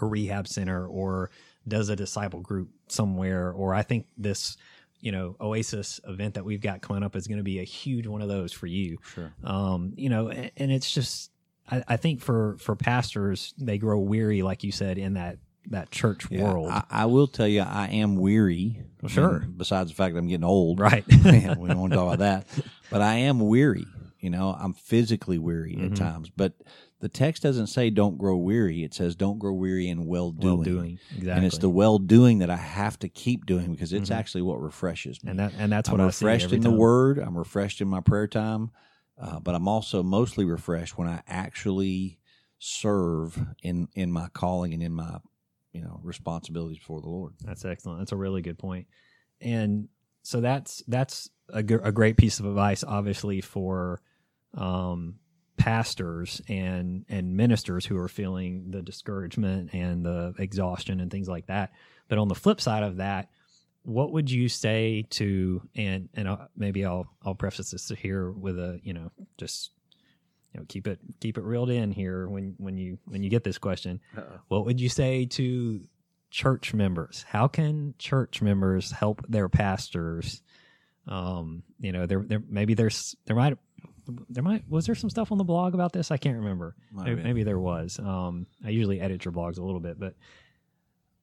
a 0.00 0.06
rehab 0.06 0.46
center 0.46 0.86
or 0.86 1.30
does 1.66 1.88
a 1.88 1.96
disciple 1.96 2.40
group 2.40 2.68
somewhere. 2.88 3.50
Or 3.52 3.74
I 3.74 3.82
think 3.82 4.06
this, 4.18 4.56
you 5.00 5.12
know, 5.12 5.36
Oasis 5.40 6.00
event 6.06 6.34
that 6.34 6.44
we've 6.44 6.60
got 6.60 6.80
coming 6.80 7.02
up 7.02 7.16
is 7.16 7.26
going 7.26 7.38
to 7.38 7.44
be 7.44 7.60
a 7.60 7.64
huge 7.64 8.06
one 8.06 8.22
of 8.22 8.28
those 8.28 8.52
for 8.52 8.66
you. 8.66 8.98
sure 9.14 9.32
Um, 9.44 9.92
you 9.96 10.08
know, 10.08 10.28
and, 10.28 10.50
and 10.56 10.72
it's 10.72 10.90
just, 10.90 11.30
I, 11.70 11.82
I 11.88 11.96
think 11.96 12.20
for 12.20 12.56
for 12.58 12.76
pastors, 12.76 13.54
they 13.58 13.78
grow 13.78 13.98
weary, 14.00 14.42
like 14.42 14.62
you 14.64 14.72
said, 14.72 14.98
in 14.98 15.14
that 15.14 15.38
that 15.68 15.90
church 15.90 16.30
Yeah, 16.30 16.42
world. 16.44 16.70
I, 16.70 16.84
I 16.90 17.06
will 17.06 17.26
tell 17.26 17.48
you 17.48 17.62
i 17.62 17.88
am 17.88 18.14
weary 18.14 18.82
Well, 19.02 19.08
sure. 19.10 19.40
Besides 19.56 19.90
the 19.90 19.96
fact 19.96 20.14
that 20.14 20.20
i'm 20.20 20.28
getting 20.28 20.44
old 20.44 20.78
right. 20.78 21.04
Man, 21.24 21.58
we 21.58 21.68
don't 21.68 21.80
want 21.80 21.92
to 21.92 21.96
talk 21.98 22.14
about 22.14 22.18
that 22.20 22.46
but 22.88 23.02
i 23.02 23.14
am 23.16 23.40
weary 23.40 23.88
you 24.20 24.30
know 24.30 24.56
i'm 24.60 24.74
physically 24.74 25.38
weary 25.40 25.74
Mhm. 25.74 25.86
at 25.86 25.96
times 25.96 26.30
but 26.36 26.52
the 27.00 27.08
text 27.08 27.42
doesn't 27.42 27.66
say 27.66 27.90
don't 27.90 28.16
grow 28.16 28.36
weary 28.36 28.84
it 28.84 28.94
says 28.94 29.16
don't 29.16 29.40
grow 29.40 29.52
weary 29.54 29.88
in 29.88 30.06
well 30.06 30.30
doing 30.30 30.54
well 30.58 30.62
doing 30.64 30.98
exactly. 31.10 31.32
and 31.32 31.44
it's 31.44 31.58
the 31.58 31.68
well 31.68 31.98
doing 31.98 32.38
that 32.38 32.48
i 32.50 32.54
have 32.56 32.96
to 33.00 33.08
keep 33.08 33.44
doing 33.44 33.72
because 33.72 33.92
it's 33.92 34.10
Mhm. 34.10 34.14
actually 34.14 34.42
what 34.42 34.62
refreshes 34.62 35.24
me 35.24 35.30
and 35.30 35.40
that 35.40 35.52
and 35.58 35.72
that's 35.72 35.88
I'm 35.88 35.98
what 35.98 36.06
I 36.06 36.10
see 36.10 36.26
refreshed 36.26 36.52
in 36.52 36.60
the. 36.60 36.70
Word. 36.70 37.18
I'm 37.18 37.36
refreshed 37.36 37.80
in 37.80 37.88
my 37.88 38.00
prayer 38.00 38.28
time, 38.28 38.70
uh, 39.18 39.40
but 39.40 39.54
I'm 39.54 39.68
also 39.68 40.02
mostly 40.02 40.44
refreshed 40.44 40.98
when 40.98 41.08
I 41.08 41.22
actually 41.26 42.18
serve 42.58 43.38
in 43.62 43.88
in 43.94 44.10
my 44.10 44.28
calling 44.28 44.72
and 44.72 44.82
in 44.82 44.92
my 44.92 45.18
you 45.72 45.82
know 45.82 46.00
responsibilities 46.02 46.78
before 46.78 47.00
the 47.00 47.08
Lord. 47.08 47.34
That's 47.44 47.64
excellent. 47.64 48.00
That's 48.00 48.12
a 48.12 48.16
really 48.16 48.42
good 48.42 48.58
point. 48.58 48.86
And 49.40 49.88
so 50.22 50.40
that's 50.40 50.82
that's 50.88 51.30
a, 51.52 51.62
great 51.62 52.16
piece 52.16 52.40
of 52.40 52.46
advice, 52.46 52.82
obviously 52.82 53.40
for 53.40 54.00
um, 54.54 55.16
pastors 55.56 56.42
and 56.48 57.04
and 57.08 57.36
ministers 57.36 57.86
who 57.86 57.96
are 57.98 58.08
feeling 58.08 58.70
the 58.70 58.82
discouragement 58.82 59.70
and 59.72 60.04
the 60.04 60.34
exhaustion 60.38 61.00
and 61.00 61.10
things 61.10 61.28
like 61.28 61.46
that. 61.46 61.72
But 62.08 62.18
on 62.18 62.28
the 62.28 62.34
flip 62.34 62.60
side 62.60 62.82
of 62.82 62.96
that, 62.96 63.30
what 63.86 64.12
would 64.12 64.30
you 64.30 64.48
say 64.48 65.06
to 65.10 65.62
and 65.74 66.08
and 66.14 66.28
I'll, 66.28 66.48
maybe 66.56 66.84
I'll 66.84 67.06
I'll 67.24 67.34
preface 67.34 67.70
this 67.70 67.88
here 67.88 68.30
with 68.30 68.58
a 68.58 68.80
you 68.82 68.92
know 68.92 69.10
just 69.38 69.70
you 70.52 70.60
know 70.60 70.66
keep 70.68 70.86
it 70.86 70.98
keep 71.20 71.38
it 71.38 71.44
reeled 71.44 71.70
in 71.70 71.92
here 71.92 72.28
when 72.28 72.54
when 72.58 72.76
you 72.76 72.98
when 73.06 73.22
you 73.22 73.30
get 73.30 73.44
this 73.44 73.58
question 73.58 74.00
what 74.48 74.66
would 74.66 74.80
you 74.80 74.88
say 74.88 75.24
to 75.26 75.80
church 76.30 76.74
members? 76.74 77.24
How 77.28 77.48
can 77.48 77.94
church 77.98 78.42
members 78.42 78.90
help 78.90 79.24
their 79.28 79.48
pastors? 79.48 80.42
Um, 81.06 81.62
you 81.78 81.92
know, 81.92 82.06
there, 82.06 82.22
there 82.26 82.42
maybe 82.48 82.74
there's 82.74 83.16
there 83.26 83.36
might 83.36 83.56
there 84.28 84.42
might 84.42 84.68
was 84.68 84.86
there 84.86 84.94
some 84.94 85.10
stuff 85.10 85.32
on 85.32 85.38
the 85.38 85.44
blog 85.44 85.74
about 85.74 85.92
this? 85.92 86.10
I 86.10 86.16
can't 86.16 86.36
remember. 86.36 86.76
Maybe, 86.92 87.22
maybe 87.22 87.42
there 87.42 87.58
was. 87.58 87.98
Um, 87.98 88.46
I 88.64 88.70
usually 88.70 89.00
edit 89.00 89.24
your 89.24 89.32
blogs 89.32 89.58
a 89.58 89.62
little 89.62 89.80
bit, 89.80 89.98
but 89.98 90.14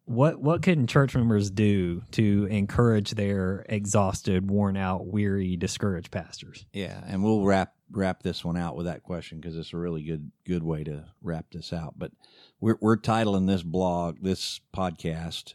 what 0.06 0.39
what 0.42 0.62
can 0.62 0.86
church 0.88 1.16
members 1.16 1.50
do 1.50 2.02
to 2.12 2.48
encourage 2.50 3.12
their 3.12 3.66
exhausted, 3.70 4.50
worn 4.50 4.76
out, 4.76 5.08
weary, 5.08 5.56
discouraged 5.56 6.12
pastors? 6.12 6.66
Yeah, 6.74 7.02
and 7.08 7.24
we'll 7.24 7.44
wrap 7.44 7.74
wrap 7.92 8.24
this 8.24 8.44
one 8.44 8.58
out 8.58 8.76
with 8.76 8.86
that 8.88 9.04
question 9.04 9.39
because 9.39 9.58
it's 9.58 9.74
a 9.74 9.78
really 9.78 10.04
good 10.04 10.32
good 10.46 10.63
way 10.63 10.84
to 10.84 11.06
wrap 11.22 11.46
this 11.52 11.72
out. 11.72 11.94
But 11.98 12.12
we're 12.60 12.78
we're 12.82 12.98
titling 12.98 13.48
this 13.48 13.63
blog, 13.63 14.18
this 14.22 14.60
podcast. 14.76 15.54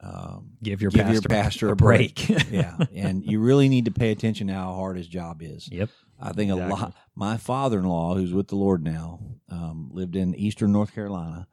Um, 0.00 0.52
Give 0.62 0.82
your 0.82 0.90
Give 0.90 1.08
your 1.08 1.22
pastor, 1.22 1.28
pastor 1.28 1.68
a 1.70 1.76
break. 1.76 2.26
break. 2.26 2.44
yeah, 2.50 2.76
and 2.94 3.24
you 3.24 3.40
really 3.40 3.68
need 3.68 3.86
to 3.86 3.90
pay 3.90 4.10
attention 4.10 4.48
to 4.48 4.54
how 4.54 4.74
hard 4.74 4.96
his 4.96 5.08
job 5.08 5.40
is. 5.42 5.68
Yep. 5.70 5.90
I 6.20 6.32
think 6.32 6.50
a 6.50 6.56
lot. 6.56 6.94
My 7.14 7.36
father-in-law, 7.36 8.14
who's 8.14 8.32
with 8.32 8.48
the 8.48 8.56
Lord 8.56 8.82
now, 8.82 9.20
um, 9.50 9.90
lived 9.92 10.16
in 10.16 10.34
Eastern 10.34 10.72
North 10.72 10.94
Carolina, 10.94 11.46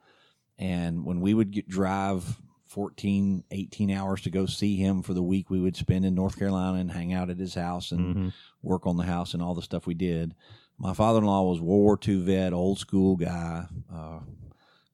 and 0.62 1.04
when 1.04 1.20
we 1.20 1.34
would 1.34 1.50
get, 1.50 1.68
drive 1.68 2.40
14, 2.66 3.44
18 3.50 3.90
hours 3.90 4.22
to 4.22 4.30
go 4.30 4.46
see 4.46 4.76
him 4.76 5.02
for 5.02 5.12
the 5.12 5.22
week, 5.22 5.50
we 5.50 5.60
would 5.60 5.76
spend 5.76 6.04
in 6.06 6.14
North 6.14 6.38
Carolina 6.38 6.78
and 6.78 6.90
hang 6.92 7.12
out 7.12 7.28
at 7.28 7.36
his 7.38 7.54
house 7.54 7.92
and 7.92 8.16
Mhm. 8.16 8.32
work 8.62 8.86
on 8.86 8.96
the 8.96 9.04
house 9.04 9.34
and 9.34 9.42
all 9.42 9.54
the 9.54 9.60
stuff 9.60 9.86
we 9.86 9.94
did. 9.94 10.34
My 10.78 10.94
father-in-law 10.94 11.42
was 11.50 11.60
World 11.60 11.82
War 11.82 11.98
II 12.08 12.22
vet, 12.22 12.52
old 12.52 12.78
school 12.78 13.16
guy, 13.16 13.66
uh, 13.92 14.20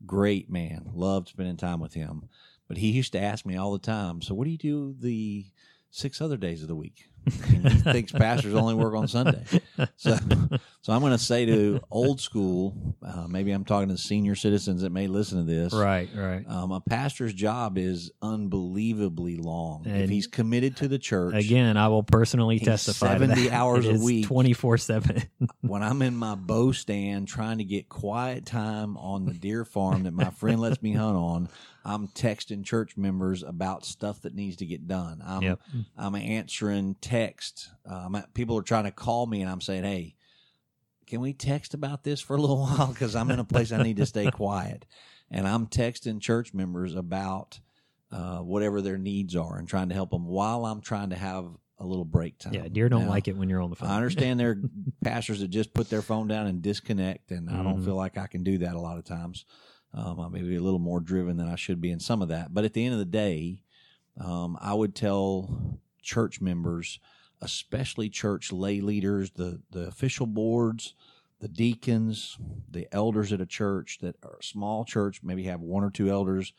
great 0.05 0.51
man. 0.51 0.91
Loved 0.95 1.29
spending 1.29 1.57
time 1.57 1.81
with 1.81 1.95
him. 1.95 2.29
But 2.67 2.79
he 2.79 2.91
used 2.91 3.13
to 3.13 3.21
ask 3.21 3.47
me 3.47 3.57
all 3.57 3.73
the 3.73 3.79
time, 3.79 4.21
"So 4.23 4.35
what 4.35 4.45
do 4.45 4.51
you 4.51 4.59
do 4.59 4.95
the 4.99 5.47
six 5.91 6.21
other 6.21 6.37
days 6.37 6.63
of 6.63 6.69
the 6.69 6.77
week?" 6.77 7.11
And 7.49 7.69
he 7.73 7.79
thinks 7.81 8.13
pastors 8.13 8.55
only 8.55 8.75
work 8.75 8.95
on 8.95 9.09
Sunday. 9.09 9.45
So, 9.97 10.17
so 10.83 10.93
I'm 10.93 11.01
going 11.01 11.13
to 11.13 11.19
say 11.19 11.47
to 11.47 11.81
old 11.91 12.21
school, 12.21 12.97
uh, 13.03 13.27
maybe 13.29 13.51
I'm 13.53 13.65
talking 13.65 13.89
to 13.89 13.99
senior 13.99 14.35
citizens 14.35 14.83
that 14.83 14.91
may 14.91 15.07
listen 15.07 15.39
to 15.39 15.45
this. 15.45 15.73
Right, 15.73 16.09
right. 16.15 16.45
Um, 16.49 16.73
a 16.73 16.81
pastor's 16.81 17.33
job 17.35 17.79
is 17.79 18.11
unbelievably 18.23 19.37
long. 19.37 19.85
if 19.87 20.11
he's 20.11 20.27
committed 20.27 20.77
to 20.79 20.89
the 20.89 20.99
church, 20.99 21.35
Again, 21.35 21.77
I 21.77 21.89
will 21.89 22.03
personally 22.03 22.59
testify. 22.59 23.15
to 23.15 23.21
70 23.27 23.49
that. 23.49 23.53
hours 23.59 23.87
a 23.87 23.95
week. 23.95 24.27
24 24.27 24.79
7. 24.79 25.23
when 25.61 25.83
I'm 25.83 26.03
in 26.03 26.17
my 26.17 26.35
bow 26.35 26.73
stand 26.73 27.29
trying 27.29 27.59
to 27.59 27.65
get 27.65 27.89
quiet 27.89 28.47
time 28.47 28.97
on 28.97 29.25
the 29.27 29.33
deer 29.35 29.65
farm 29.65 30.05
that 30.05 30.13
my 30.13 30.31
friend 30.31 30.61
lets 30.61 30.83
me 30.83 30.93
hunt 30.93 31.17
on, 31.17 31.49
I'm 31.85 32.09
texting 32.09 32.65
church 32.65 32.97
members 32.97 33.43
about 33.43 33.85
stuff 33.87 34.23
that 34.23 34.35
needs 34.35 34.57
to 34.57 34.67
get 34.67 34.87
done. 34.89 35.23
I'm 35.25 35.43
Yep. 35.43 35.61
I'm 35.97 36.15
answering 36.17 36.97
text. 37.19 37.71
Um, 37.87 38.23
people 38.35 38.57
are 38.59 38.63
trying 38.63 38.85
to 38.85 38.91
call 38.91 39.27
me, 39.27 39.43
and 39.43 39.51
I'm 39.51 39.61
saying, 39.61 39.85
"Hey, 39.85 40.17
can 41.07 41.21
we 41.21 41.33
text 41.33 41.75
about 41.75 42.05
this 42.05 42.21
for 42.21 42.37
a 42.37 42.41
little 42.41 42.59
while? 42.67 42.89
Because 42.89 43.15
I'm 43.17 43.31
in 43.31 43.39
a 43.39 43.45
place 43.45 43.73
I 43.73 43.83
need 43.83 43.97
to 43.99 44.07
stay 44.07 44.31
quiet." 44.31 44.87
And 45.31 45.47
I'm 45.47 45.67
texting 45.67 46.21
church 46.21 46.55
members 46.55 46.95
about 46.95 47.61
uh, 48.11 48.39
whatever 48.39 48.81
their 48.81 48.97
needs 48.97 49.37
are 49.37 49.59
and 49.59 49.69
trying 49.69 49.91
to 49.91 49.95
help 49.95 50.11
them 50.11 50.25
while 50.27 50.65
I'm 50.65 50.81
trying 50.81 51.11
to 51.11 51.17
have 51.17 51.45
a 51.79 51.85
little 51.85 52.07
break 52.07 52.39
time. 52.39 52.55
Yeah, 52.55 52.67
deer 52.69 52.89
don't 52.89 53.03
Now, 53.05 53.09
like 53.11 53.29
it 53.29 53.37
when 53.37 53.49
you're 53.51 53.61
on 53.61 53.69
the 53.71 53.77
phone. 53.77 53.91
I 53.91 53.97
understand 53.97 54.41
there 54.41 54.51
are 54.53 54.63
pastors 55.05 55.41
that 55.41 55.49
just 55.49 55.75
put 55.75 55.91
their 55.91 56.01
phone 56.03 56.27
down 56.29 56.47
and 56.47 56.63
disconnect, 56.63 57.31
and 57.31 57.51
I 57.51 57.63
don't 57.63 57.79
Mhm. 57.81 57.85
feel 57.85 57.97
like 57.97 58.17
I 58.17 58.27
can 58.27 58.43
do 58.43 58.59
that 58.59 58.75
a 58.75 58.81
lot 58.81 58.97
of 58.99 59.05
times. 59.05 59.45
Um, 59.93 60.19
I 60.21 60.29
may 60.29 60.43
be 60.43 60.57
a 60.57 60.61
little 60.63 60.79
more 60.79 61.01
driven 61.01 61.37
than 61.37 61.49
I 61.49 61.57
should 61.57 61.81
be 61.81 61.91
in 61.91 62.01
some 62.01 62.21
of 62.23 62.29
that. 62.29 62.53
But 62.55 62.65
at 62.65 62.73
the 62.73 62.85
end 62.85 62.93
of 62.95 62.99
the 62.99 63.05
day, 63.05 63.63
um, 64.19 64.57
I 64.61 64.75
would 64.75 64.95
tell 64.95 65.79
church 66.03 66.41
members, 66.41 66.99
especially 67.41 68.09
church 68.09 68.53
lay 68.53 68.81
leaders, 68.81 69.31
the, 69.33 69.61
the 69.71 69.87
official 69.87 70.27
boards, 70.27 70.95
the 71.41 71.49
deacons, 71.49 72.37
the 72.71 72.89
elders 72.93 73.33
at 73.33 73.41
a 73.41 73.47
church 73.47 73.99
that 74.01 74.17
are 74.25 74.39
a 74.41 74.45
small 74.45 74.85
church, 74.85 75.21
maybe 75.23 75.45
have 75.45 75.61
one 75.61 75.85
or 75.85 75.91
two 75.91 76.11
elders, 76.11 76.53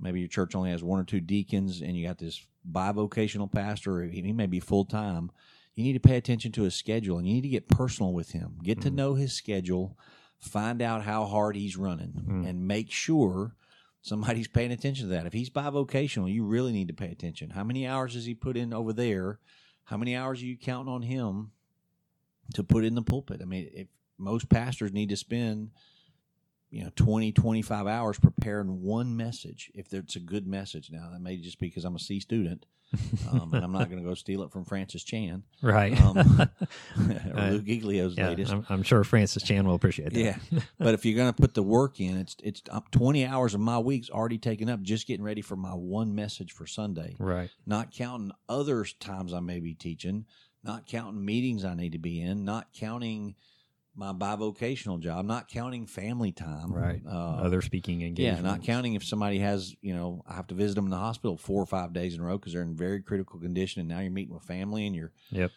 maybe 0.00 0.18
your 0.20 0.28
church 0.28 0.54
only 0.54 0.70
has 0.70 0.82
one 0.82 0.98
or 1.00 1.04
two 1.04 1.20
deacons, 1.20 1.80
and 1.80 1.96
you 1.96 2.06
got 2.06 2.18
this 2.18 2.44
bivocational 2.70 3.50
pastor, 3.50 4.02
he 4.04 4.32
may 4.32 4.46
be 4.46 4.60
full 4.60 4.84
time 4.84 5.30
you 5.76 5.82
need 5.82 5.94
to 5.94 5.98
pay 6.08 6.16
attention 6.16 6.52
to 6.52 6.62
his 6.62 6.74
schedule 6.76 7.18
and 7.18 7.26
you 7.26 7.34
need 7.34 7.40
to 7.42 7.48
get 7.48 7.66
personal 7.68 8.12
with 8.12 8.30
him. 8.30 8.58
Get 8.62 8.80
to 8.82 8.90
Mhm. 8.92 8.94
know 8.94 9.14
his 9.14 9.32
schedule, 9.32 9.98
find 10.38 10.80
out 10.80 11.02
how 11.02 11.24
hard 11.26 11.56
he's 11.56 11.76
running, 11.76 12.12
Mm. 12.28 12.48
and 12.48 12.68
make 12.68 12.92
sure 12.92 13.56
somebody's 14.04 14.48
paying 14.48 14.70
attention 14.70 15.08
to 15.08 15.14
that. 15.14 15.26
If 15.26 15.32
he's 15.32 15.48
bivocational, 15.48 16.32
you 16.32 16.44
really 16.44 16.72
need 16.72 16.88
to 16.88 16.94
pay 16.94 17.10
attention. 17.10 17.50
How 17.50 17.64
many 17.64 17.86
hours 17.86 18.12
does 18.12 18.26
he 18.26 18.34
put 18.34 18.56
in 18.56 18.74
over 18.74 18.92
there? 18.92 19.40
How 19.84 19.96
many 19.96 20.14
hours 20.14 20.42
are 20.42 20.46
you 20.46 20.58
counting 20.58 20.92
on 20.92 21.02
him 21.02 21.52
to 22.52 22.62
put 22.62 22.84
in 22.84 22.94
the 22.94 23.02
pulpit? 23.02 23.40
I 23.42 23.46
mean, 23.46 23.70
if 23.72 23.88
most 24.18 24.50
pastors 24.50 24.92
need 24.92 25.08
to 25.08 25.16
spend 25.16 25.70
you 26.74 26.82
know 26.82 26.90
20 26.96 27.30
25 27.32 27.86
hours 27.86 28.18
preparing 28.18 28.82
one 28.82 29.16
message 29.16 29.70
if 29.74 29.92
it's 29.94 30.16
a 30.16 30.20
good 30.20 30.46
message 30.46 30.90
now 30.90 31.08
that 31.12 31.20
may 31.20 31.36
just 31.36 31.58
be 31.60 31.68
because 31.68 31.84
i'm 31.84 31.94
a 31.94 31.98
c 32.00 32.18
student 32.18 32.66
um, 33.30 33.54
and 33.54 33.64
i'm 33.64 33.72
not 33.72 33.88
going 33.88 34.02
to 34.02 34.08
go 34.08 34.14
steal 34.14 34.42
it 34.42 34.50
from 34.50 34.64
francis 34.64 35.04
chan 35.04 35.44
right. 35.62 35.98
um, 36.00 36.18
or 36.40 36.50
Uh, 37.36 37.50
Lou 37.50 37.60
Giglio's 37.62 38.16
yeah, 38.16 38.28
latest. 38.28 38.52
I'm, 38.52 38.66
I'm 38.68 38.82
sure 38.82 39.02
Francis 39.04 39.42
Chan 39.42 39.66
will 39.66 39.74
appreciate 39.74 40.12
that. 40.12 40.20
Yeah, 40.20 40.36
but 40.78 40.94
if 40.94 41.04
you're 41.04 41.16
going 41.16 41.32
to 41.32 41.40
put 41.40 41.54
the 41.54 41.62
work 41.62 42.00
in, 42.00 42.16
it's 42.16 42.36
it's 42.42 42.62
up 42.70 42.90
20 42.92 43.26
hours 43.26 43.54
of 43.54 43.60
my 43.60 43.78
week's 43.78 44.10
already 44.10 44.38
taken 44.38 44.68
up 44.68 44.80
just 44.82 45.06
getting 45.08 45.24
ready 45.24 45.42
for 45.42 45.56
my 45.56 45.74
one 45.74 46.14
message 46.14 46.52
for 46.52 46.66
Sunday. 46.66 47.16
Right. 47.18 47.50
Not 47.66 47.90
counting 47.90 48.30
other 48.48 48.84
times 48.84 49.34
I 49.34 49.40
may 49.40 49.58
be 49.60 49.74
teaching, 49.74 50.26
not 50.62 50.86
counting 50.86 51.24
meetings 51.24 51.64
I 51.64 51.74
need 51.74 51.92
to 51.92 51.98
be 51.98 52.20
in, 52.20 52.44
not 52.44 52.68
counting 52.72 53.34
my 53.96 54.12
bivocational 54.12 54.98
job, 55.00 55.24
not 55.24 55.48
counting 55.48 55.86
family 55.86 56.32
time. 56.32 56.72
Right. 56.72 57.00
Uh, 57.06 57.36
Other 57.36 57.62
speaking 57.62 58.02
engagements. 58.02 58.42
yeah, 58.42 58.48
not 58.48 58.62
counting 58.64 58.94
if 58.94 59.04
somebody 59.04 59.38
has, 59.38 59.74
you 59.82 59.94
know, 59.94 60.22
I 60.26 60.34
have 60.34 60.48
to 60.48 60.54
visit 60.54 60.74
them 60.74 60.86
in 60.86 60.90
the 60.90 60.98
hospital 60.98 61.36
four 61.36 61.62
or 61.62 61.66
five 61.66 61.92
days 61.92 62.14
in 62.14 62.20
a 62.20 62.24
row 62.24 62.36
because 62.38 62.52
they're 62.52 62.62
in 62.62 62.74
very 62.76 63.00
critical 63.02 63.38
condition, 63.38 63.80
and 63.80 63.88
now 63.88 64.00
you're 64.00 64.10
meeting 64.10 64.34
with 64.34 64.42
family 64.44 64.86
and 64.86 64.96
you're 64.96 65.12
Yep. 65.30 65.50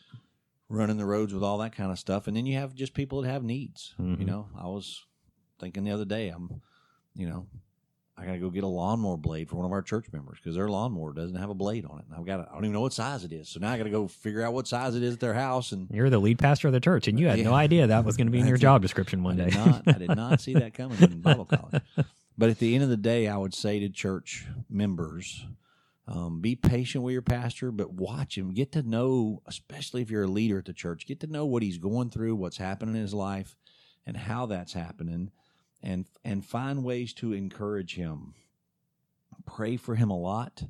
running 0.69 0.97
the 0.97 1.06
roads 1.06 1.34
with 1.34 1.43
all 1.43 1.58
that 1.60 1.76
kind 1.76 1.91
of 1.91 1.97
stuff. 2.00 2.28
And 2.28 2.36
then 2.38 2.45
you 2.45 2.58
have 2.58 2.76
just 2.76 2.93
people 2.93 3.21
that 3.21 3.30
have 3.30 3.43
needs. 3.43 3.95
Mhm. 4.00 4.19
You 4.19 4.26
know, 4.26 4.50
I 4.56 4.67
was 4.67 5.06
thinking 5.60 5.84
the 5.84 5.91
other 5.91 6.06
day, 6.06 6.30
I'm, 6.30 6.62
you 7.15 7.28
know, 7.28 7.47
I 8.20 8.26
got 8.26 8.32
to 8.32 8.40
go 8.40 8.50
get 8.50 8.64
a 8.64 8.68
lawnmower 8.68 9.16
blade 9.16 9.48
for 9.48 9.58
one 9.58 9.66
of 9.66 9.72
our 9.72 9.84
church 9.84 10.08
members 10.12 10.40
because 10.40 10.56
their 10.56 10.68
lawnmower 10.68 11.14
doesn't 11.14 11.36
have 11.38 11.52
a 11.52 11.54
blade 11.54 11.86
on 11.86 12.00
it. 12.00 12.06
And 12.10 12.16
I've 12.18 12.26
got 12.26 12.40
I 12.50 12.54
don't 12.54 12.66
even 12.66 12.74
know 12.74 12.82
what 12.82 12.94
size 12.94 13.24
it 13.24 13.32
is. 13.32 13.48
So 13.48 13.60
now 13.60 13.72
I 13.72 13.78
got 13.78 13.84
to 13.84 13.92
go 13.92 14.08
figure 14.08 14.42
out 14.42 14.54
what 14.54 14.68
size 14.68 14.96
it 14.96 15.04
is 15.04 15.14
at 15.14 15.20
their 15.20 15.36
house. 15.36 15.72
And 15.72 15.88
You're 15.92 16.10
the 16.10 16.18
lead 16.18 16.40
pastor 16.40 16.68
of 16.68 16.74
the 16.74 16.80
church, 16.80 17.08
and 17.08 17.20
you 17.20 17.28
had 17.28 17.40
no 17.40 17.54
idea 17.54 17.86
that 17.88 18.06
was 18.06 18.18
going 18.18 18.28
to 18.28 18.32
be 18.32 18.40
in 18.40 18.48
your 18.48 18.58
job 18.58 18.82
description 18.82 19.22
one 19.22 19.40
I 19.40 19.46
day. 19.46 19.50
did 19.52 19.66
not, 19.66 19.84
I 19.88 19.92
did 19.94 20.16
not 20.16 20.42
see 20.42 20.54
that 20.56 20.74
coming 20.74 21.00
in 21.00 21.22
Bible 21.22 21.46
college. 21.52 21.84
But 22.38 22.50
at 22.50 22.60
the 22.60 22.74
end 22.74 22.84
of 22.84 22.90
the 22.90 22.98
day, 22.98 23.28
I 23.28 23.38
would 23.38 23.54
say 23.54 23.80
to 23.80 23.90
church 23.90 24.46
members, 24.70 25.46
um, 26.08 26.40
be 26.40 26.56
patient 26.56 27.04
with 27.04 27.14
your 27.14 27.22
pastor, 27.22 27.72
but 27.72 27.92
watch 27.94 28.38
him. 28.38 28.54
Get 28.54 28.72
to 28.74 28.82
know, 28.82 29.42
especially 29.46 30.02
if 30.02 30.10
you're 30.10 30.24
a 30.24 30.28
leader 30.28 30.58
at 30.58 30.66
the 30.66 30.74
church, 30.74 31.06
get 31.06 31.20
to 31.20 31.28
know 31.28 31.46
what 31.46 31.64
he's 31.64 31.78
going 31.78 32.10
through, 32.12 32.36
what's 32.36 32.58
happening 32.58 32.96
in 32.96 33.02
his 33.02 33.14
life, 33.14 33.56
and 34.06 34.16
how 34.16 34.46
that's 34.46 34.74
happening, 34.74 35.32
and 35.82 36.06
and 36.24 36.46
find 36.46 36.84
ways 36.84 37.13
to 37.13 37.34
encourage 37.34 37.96
him. 37.96 38.34
Pray 39.46 39.78
for 39.78 39.96
him 39.96 40.10
a 40.10 40.18
lot. 40.18 40.63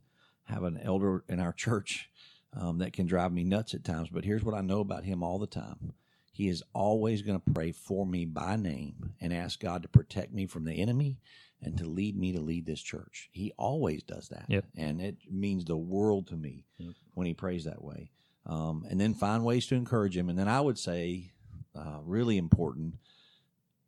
Have 0.44 0.64
an 0.64 0.80
elder 0.82 1.24
in 1.28 1.40
our 1.40 1.52
church 1.54 2.10
um, 2.54 2.78
that 2.78 2.94
can 2.94 3.06
drive 3.06 3.32
me 3.34 3.44
nuts 3.44 3.74
at 3.74 3.84
times, 3.84 4.10
but 4.10 4.24
here's 4.24 4.44
what 4.44 4.56
I 4.56 4.62
know 4.62 4.80
about 4.80 5.04
him 5.04 5.24
all 5.24 5.40
the 5.40 5.48
time. 5.48 5.94
He 6.32 6.48
is 6.48 6.64
always 6.74 7.22
going 7.24 7.40
to 7.42 7.52
pray 7.54 7.72
for 7.72 8.06
me 8.06 8.24
by 8.26 8.56
name 8.56 9.14
and 9.20 9.34
ask 9.34 9.60
God 9.60 9.82
to 9.82 9.90
protect 9.90 10.32
me 10.34 10.46
from 10.46 10.66
the 10.66 10.80
enemy 10.80 11.18
and 11.62 11.76
to 11.80 11.86
lead 11.86 12.16
me 12.16 12.32
to 12.34 12.40
lead 12.40 12.66
this 12.68 12.82
church. 12.82 13.30
He 13.32 13.52
always 13.58 14.04
does 14.04 14.30
that. 14.30 14.46
Yep. 14.48 14.66
And 14.78 15.02
it 15.02 15.18
means 15.30 15.66
the 15.66 15.76
world 15.78 16.28
to 16.28 16.36
me 16.38 16.66
Yep. 16.78 16.94
when 17.16 17.26
he 17.26 17.34
prays 17.34 17.64
that 17.66 17.84
way. 17.84 18.12
Um, 18.46 18.86
and 18.90 19.02
then 19.02 19.16
find 19.16 19.44
ways 19.44 19.66
to 19.68 19.76
encourage 19.76 20.16
him. 20.16 20.30
And 20.30 20.38
then 20.38 20.48
I 20.48 20.62
would 20.62 20.78
say, 20.78 21.32
uh, 21.76 22.00
really 22.04 22.38
important, 22.38 22.96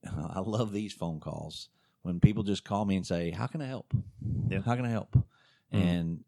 I 0.34 0.40
love 0.40 0.72
these 0.72 0.94
phone 0.94 1.20
calls 1.20 1.70
when 2.02 2.20
people 2.20 2.44
just 2.44 2.64
call 2.64 2.86
me 2.86 2.96
and 2.96 3.06
say, 3.06 3.32
How 3.32 3.48
can 3.48 3.62
I 3.62 3.68
help? 3.68 3.94
Yep. 4.50 4.66
How 4.66 4.76
can 4.76 4.86
I 4.86 4.90
help? 4.90 5.16
Mhm. 5.16 5.24
And 5.84 6.20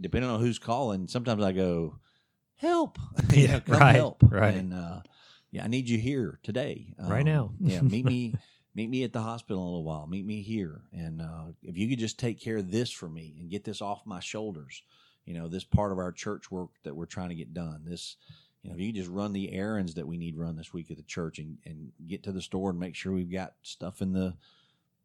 depending 0.00 0.30
on 0.30 0.40
who's 0.40 0.58
calling, 0.58 1.08
sometimes 1.08 1.42
I 1.42 1.52
go, 1.52 1.98
Help. 2.56 2.98
Yeah, 3.32 3.54
know, 3.54 3.60
come 3.60 3.78
right, 3.80 3.94
help. 3.96 4.22
right. 4.28 4.54
And 4.54 4.72
uh, 4.74 5.00
yeah, 5.50 5.64
I 5.64 5.68
need 5.68 5.88
you 5.88 5.98
here 5.98 6.38
today. 6.42 6.94
Um, 6.98 7.08
Right 7.10 7.24
now. 7.24 7.52
yeah, 7.60 7.80
meet 7.80 8.04
me 8.04 8.34
meet 8.74 8.90
me 8.90 9.04
at 9.04 9.12
the 9.12 9.20
hospital 9.22 9.58
in 9.62 9.62
a 9.62 9.70
little 9.70 9.84
while. 9.84 10.06
Meet 10.06 10.26
me 10.26 10.42
here. 10.42 10.82
And 10.92 11.22
uh, 11.22 11.52
if 11.62 11.76
you 11.78 11.88
could 11.88 11.98
just 12.00 12.18
take 12.18 12.40
care 12.40 12.56
of 12.56 12.70
this 12.72 12.90
for 12.90 13.08
me 13.08 13.36
and 13.38 13.48
get 13.50 13.62
this 13.64 13.80
off 13.80 14.04
my 14.04 14.18
shoulders, 14.20 14.82
you 15.24 15.34
know, 15.34 15.46
this 15.48 15.62
part 15.64 15.92
of 15.92 15.98
our 15.98 16.10
church 16.10 16.50
work 16.50 16.70
that 16.82 16.94
we're 16.96 17.06
trying 17.06 17.28
to 17.28 17.36
get 17.36 17.54
done. 17.54 17.82
This 17.86 18.16
you 18.64 18.70
know, 18.70 18.76
if 18.76 18.80
you 18.80 18.92
just 18.92 19.10
run 19.10 19.34
the 19.34 19.52
errands 19.52 19.94
that 19.94 20.06
we 20.06 20.16
need 20.16 20.38
run 20.38 20.56
this 20.56 20.72
week 20.72 20.90
at 20.90 20.96
the 20.96 21.02
church 21.02 21.38
and, 21.38 21.58
and 21.66 21.92
get 22.06 22.22
to 22.22 22.32
the 22.32 22.40
store 22.40 22.70
and 22.70 22.80
make 22.80 22.94
sure 22.94 23.12
we've 23.12 23.30
got 23.30 23.52
stuff 23.62 24.00
in 24.00 24.12
the 24.12 24.34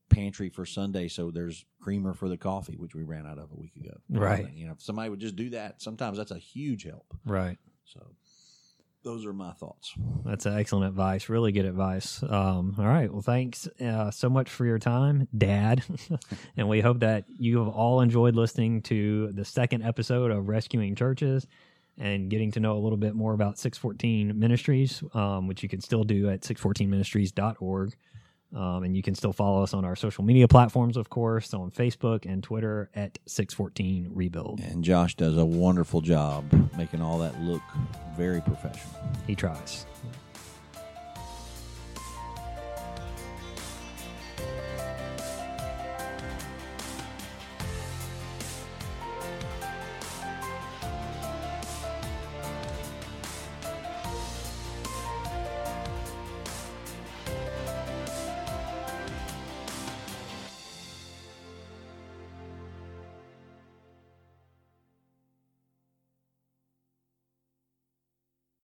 pantry 0.09 0.49
for 0.49 0.65
Sunday 0.65 1.09
so 1.09 1.29
there's 1.29 1.65
creamer 1.81 2.13
for 2.13 2.29
the 2.29 2.37
coffee, 2.37 2.77
which 2.77 2.95
we 2.95 3.03
ran 3.03 3.27
out 3.27 3.37
of 3.37 3.51
a 3.51 3.55
week 3.59 3.75
ago. 3.75 3.97
Right. 4.09 4.49
You 4.53 4.67
know, 4.67 4.71
if 4.71 4.81
somebody 4.81 5.09
would 5.09 5.19
just 5.19 5.35
do 5.35 5.49
that, 5.51 5.81
sometimes 5.81 6.17
that's 6.17 6.31
a 6.31 6.37
huge 6.37 6.85
help. 6.85 7.13
Right. 7.25 7.57
So 7.83 7.99
those 9.03 9.25
are 9.25 9.33
my 9.33 9.51
thoughts. 9.51 9.93
That's 10.23 10.45
excellent 10.45 10.87
advice. 10.87 11.27
Really 11.27 11.51
good 11.51 11.65
advice. 11.65 12.23
Um, 12.23 12.75
all 12.79 12.87
right. 12.87 13.11
Well, 13.11 13.21
thanks 13.21 13.67
uh, 13.81 14.11
so 14.11 14.29
much 14.29 14.49
for 14.49 14.65
your 14.65 14.79
time, 14.79 15.27
Dad. 15.37 15.83
and 16.57 16.69
we 16.69 16.79
hope 16.79 17.01
that 17.01 17.25
you 17.27 17.59
have 17.59 17.67
all 17.67 17.99
enjoyed 17.99 18.35
listening 18.35 18.83
to 18.83 19.33
the 19.33 19.43
second 19.43 19.83
episode 19.83 20.31
of 20.31 20.47
Rescuing 20.47 20.95
Churches 20.95 21.45
and 21.99 22.29
getting 22.29 22.51
to 22.51 22.59
know 22.59 22.77
a 22.77 22.79
little 22.79 22.97
bit 22.97 23.13
more 23.13 23.33
about 23.33 23.59
614 23.59 24.39
Ministries, 24.39 25.03
um, 25.13 25.47
which 25.47 25.61
you 25.61 25.69
can 25.69 25.81
still 25.81 26.03
do 26.03 26.29
at 26.29 26.41
614ministries.org. 26.41 27.95
Um, 28.55 28.83
and 28.83 28.97
you 28.97 29.03
can 29.03 29.13
still 29.13 29.33
follow 29.33 29.61
us 29.61 29.75
on 29.75 29.85
our 29.85 29.95
social 29.95 30.23
media 30.23 30.47
platforms, 30.47 30.97
of 30.97 31.09
course, 31.11 31.53
on 31.53 31.69
Facebook 31.69 32.25
and 32.25 32.41
Twitter 32.41 32.89
at 32.95 33.19
614 33.27 34.09
Rebuild. 34.11 34.59
And 34.61 34.83
Josh 34.83 35.13
does 35.15 35.37
a 35.37 35.45
wonderful 35.45 36.01
job 36.01 36.51
making 36.75 36.99
all 36.99 37.19
that 37.19 37.39
look 37.41 37.61
very 38.17 38.41
professional. 38.41 38.99
He 39.27 39.35
tries. 39.35 39.85